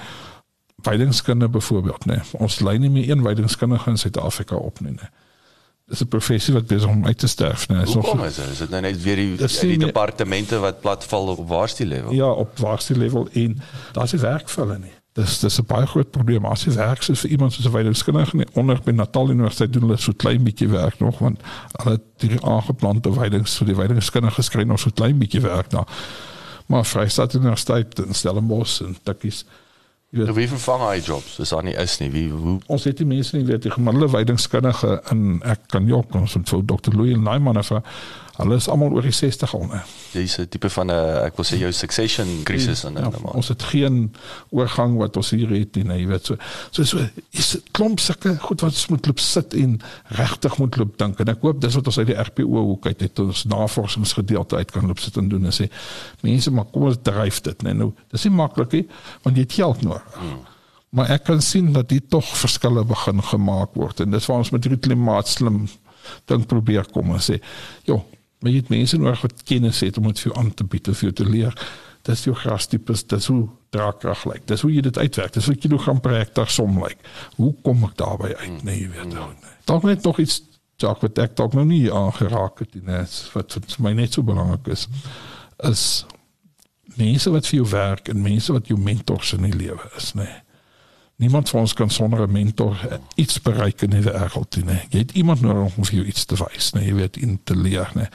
[0.82, 2.20] weidingskunde byvoorbeeld, nee.
[2.32, 5.10] Ons lei nie meer een weidingskundige in Suid-Afrika op nie, nee.
[5.88, 7.84] Dis 'n professie wat besig om uit te sterf, nee.
[7.84, 8.38] Hoe kom dit?
[8.50, 12.12] Is dit nou net weer die die, die departemente wat platval op waarste level?
[12.12, 13.60] Ja, op waarste level en
[13.92, 14.92] daar's nie werk vir hulle nie.
[15.12, 16.44] Dis dis 'n baie groot probleem.
[16.44, 19.82] As jy werk soos vir iemand soos 'n weidingskundige nie onder by Natal Universiteit doen
[19.82, 21.40] hulle so klein bietjie werk nog want
[21.72, 25.86] hulle die aangeplante weidings vir die weidingskundige geskryf nog so klein bietjie werk daar.
[26.66, 29.44] Maar Vryheid Universiteit in Stellenbosch en Tikkies
[30.10, 31.36] weet, wie vervang hy jobs?
[31.36, 32.10] Dis aan nie is nie.
[32.10, 36.02] Wie hoe ons het die mense nie weet die gemiddelde weidingskundige in ek kan jou
[36.10, 36.96] kom so vir Dr.
[36.96, 37.72] Louis Naiman af.
[38.38, 39.80] Hulle is almal oor die 60 al, né?
[40.12, 43.48] Dis 'n tipe van 'n ek wil sê jou succession krisis in ja, maar ons
[43.48, 44.14] het geen
[44.50, 46.36] oorgang wat ons hier het nie, jy weet so.
[46.70, 46.98] So so
[47.30, 51.28] is klomp sulke goed wat ons moet loop sit en regtig moet loop dink en
[51.28, 54.86] ek hoop dis wat ons uit die RPO hoek uit het ons navorsingsgedeelte uit kan
[54.86, 55.66] loop sit en doen en sê
[56.22, 57.72] mense maar kom ons dryf dit, né?
[57.72, 58.86] Nou, dis nie maklik nie,
[59.22, 60.14] want jy het geld nodig.
[60.14, 60.44] Hmm.
[60.90, 64.50] Maar ek kan sien dat dit tog verskille begin gemaak word en dis waar ons
[64.54, 65.66] met hierdie klimaatslim
[66.30, 67.42] ding probeer kom en sê,
[67.84, 68.04] "Jo,
[68.38, 70.88] Maar jy het mense nodig wat kennis het om dit vir jou aan te bied
[70.88, 71.54] of vir jou te leer.
[72.06, 74.44] Dis jou grastipes, dis hoe draagkrag lyk.
[74.48, 75.32] Dis hoe jy dit uitwerk.
[75.34, 77.02] Dis hoe kilogram per hektaar som lyk.
[77.36, 78.62] Hoe kom ek daarby uit?
[78.62, 79.56] Nee, jy weet nou nie.
[79.68, 80.42] Dalk net nog iets
[80.78, 82.84] dalk wat ek dalk nog nie aangeraak het nie,
[83.34, 84.86] wat vir my net so belangrik is.
[85.66, 85.84] Is
[86.98, 90.38] mense wat vir jou werk en mense wat jou mentors in die lewe is, nee
[91.18, 94.80] niemand van ons kan sonder 'n mentor iets bereik in die wêreld nie.
[94.90, 97.56] Jy het iemand nodig om vir jou iets te wys, nee, jy weet in te
[97.56, 98.06] leer, nee.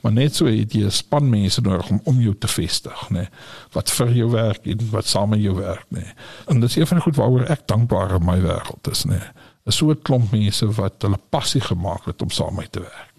[0.00, 3.28] Maar net so het jy 'n span mense nodig om om jou te vestig, nee.
[3.72, 6.12] Wat vir jou werk en wat saam met jou werk, nee.
[6.46, 9.22] En dis een van die goed waaroor ek dankbaar in my wêreld is, nee.
[9.66, 13.14] 'n So 'n klomp mense wat hulle passie gemaak het om saam met te werk.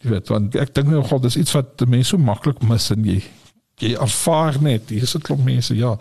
[0.00, 3.04] Jy weet, want ek dink nou God, dis iets wat mense so maklik mis en
[3.04, 3.22] jy
[3.78, 5.98] jy ervaar net, hier is 'n klomp mense, ja.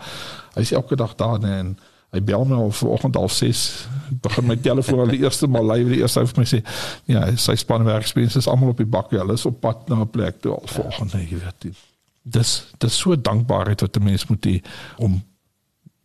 [0.56, 1.78] Hy is elke dag daar nee, en
[2.16, 3.66] Hy bel my al vanoggend al 6.
[4.24, 6.62] Begin my telefoon al die eerste mal live die eerste vir my sê,
[7.12, 10.42] ja, sy spanwerksmense is almal op die bak, hulle is op pad na 'n plek
[10.42, 11.72] toe al volgende, jy weet.
[12.24, 14.62] Dis dis so dankbaarheid wat 'n mens moet hê
[14.98, 15.24] om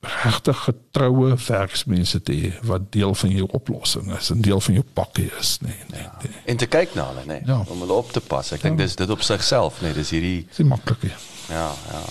[0.00, 4.84] regtig getroue werksmense te hê wat deel van jou oplossing is, 'n deel van jou
[4.92, 6.18] pakkie is, nee, nee, ja.
[6.22, 6.32] nee.
[6.44, 7.64] En te kyk na hulle, nee, ja.
[7.68, 8.52] om hulle op te pas.
[8.52, 8.68] Ek ja.
[8.68, 11.02] dink dis dit op sigself, nee, dis hierdie Dis maklik.
[11.48, 12.02] Ja, ja.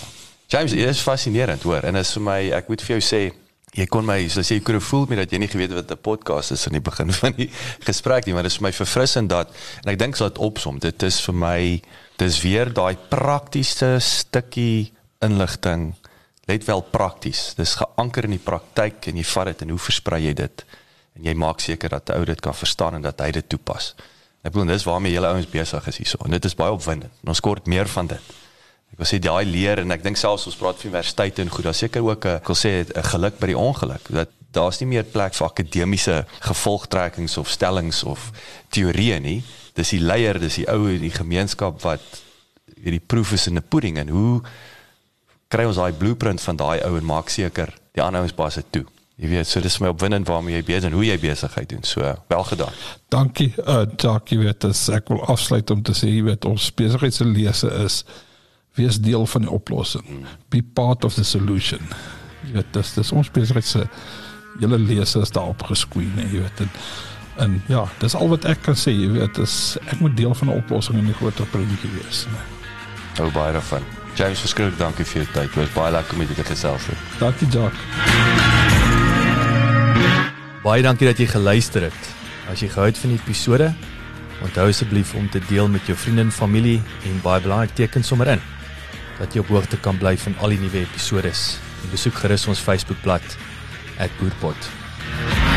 [0.46, 1.82] James, dit is fascinerend, hoor.
[1.82, 3.20] En is vir my, ek moet vir jou sê,
[3.74, 6.02] jy kon my so sê jy kon voel met dat jy nie geweet wat 'n
[6.02, 7.50] podcast is aan die begin van die
[7.86, 9.54] gesprek nie maar dit is vir my verfrissend dat
[9.84, 11.82] en ek dink so dat opsom dit is vir my
[12.18, 15.94] dis weer daai praktiese stukkie inligting
[16.50, 20.22] let wel prakties dis geanker in die praktyk en jy vat dit en hoe versprei
[20.24, 20.64] jy dit?
[21.18, 23.94] En jy maak seker dat 'n ou dit kan verstaan en dat hy dit toepas.
[24.42, 27.40] Ek bedoel dis waarmee julle ouens besig is hierso en dit is baie opwindend ons
[27.40, 28.22] kort meer van dit
[28.92, 31.64] Ek wil sê daai leer en ek dink selfs ons praat van universiteite en goed,
[31.64, 34.88] daar seker ook 'n ek wil sê 'n geluk by die ongeluk dat daar's nie
[34.88, 38.30] meer plek vir akademiese gevolgtrekkings of stellings of
[38.68, 39.42] teorieë nie.
[39.74, 42.02] Dis die leier, dis die ou in die gemeenskap wat
[42.82, 44.42] hierdie proef is in 'n pudding en hoe
[45.48, 48.66] kry ons daai blueprint van daai ou en maak seker die ander ouens pas dit
[48.70, 48.84] toe.
[49.20, 51.82] Jy weet, so dis my opwindend waarmee jy besig en hoe jy besigheid doen.
[51.84, 52.72] So, wel gedaan.
[53.12, 53.52] Dankie.
[53.66, 57.14] Uh Jacques, jy weet, as ek wil afsluit om te sê, jy weet, ons besigheid
[57.14, 58.04] se lese is
[58.80, 60.24] wees deel van die oplossing.
[60.48, 61.80] Be part of the solution.
[62.46, 63.86] Jy weet, dis dis ons besigheid se
[64.60, 66.60] julle lese is daarop geskwee, nee, jy weet.
[66.64, 66.70] En,
[67.44, 69.54] en ja, dis al wat ek kan sê, jy weet, is
[69.86, 72.26] ek moet deel van 'n oplossing in die groter prentjie wees.
[72.32, 72.46] Nee.
[73.20, 73.84] Hou baie daarvan.
[74.18, 75.48] James, verskriklik dankie vir jou tyd.
[75.48, 76.88] Dit was baie lekker om met jou te gesels.
[77.18, 77.80] Dankie, Jacques.
[80.62, 82.14] Baie dankie dat jy geluister het.
[82.50, 83.74] As jy gehou het van die episode,
[84.42, 88.26] onthou asseblief om te deel met jou vriende en familie en baie belangrik teken sommer
[88.26, 88.40] in
[89.20, 91.32] dat jy op hoogte kan bly van al die nuwe episode.
[91.92, 93.36] Besoek gerus ons Facebookblad
[94.18, 95.49] @boerpot.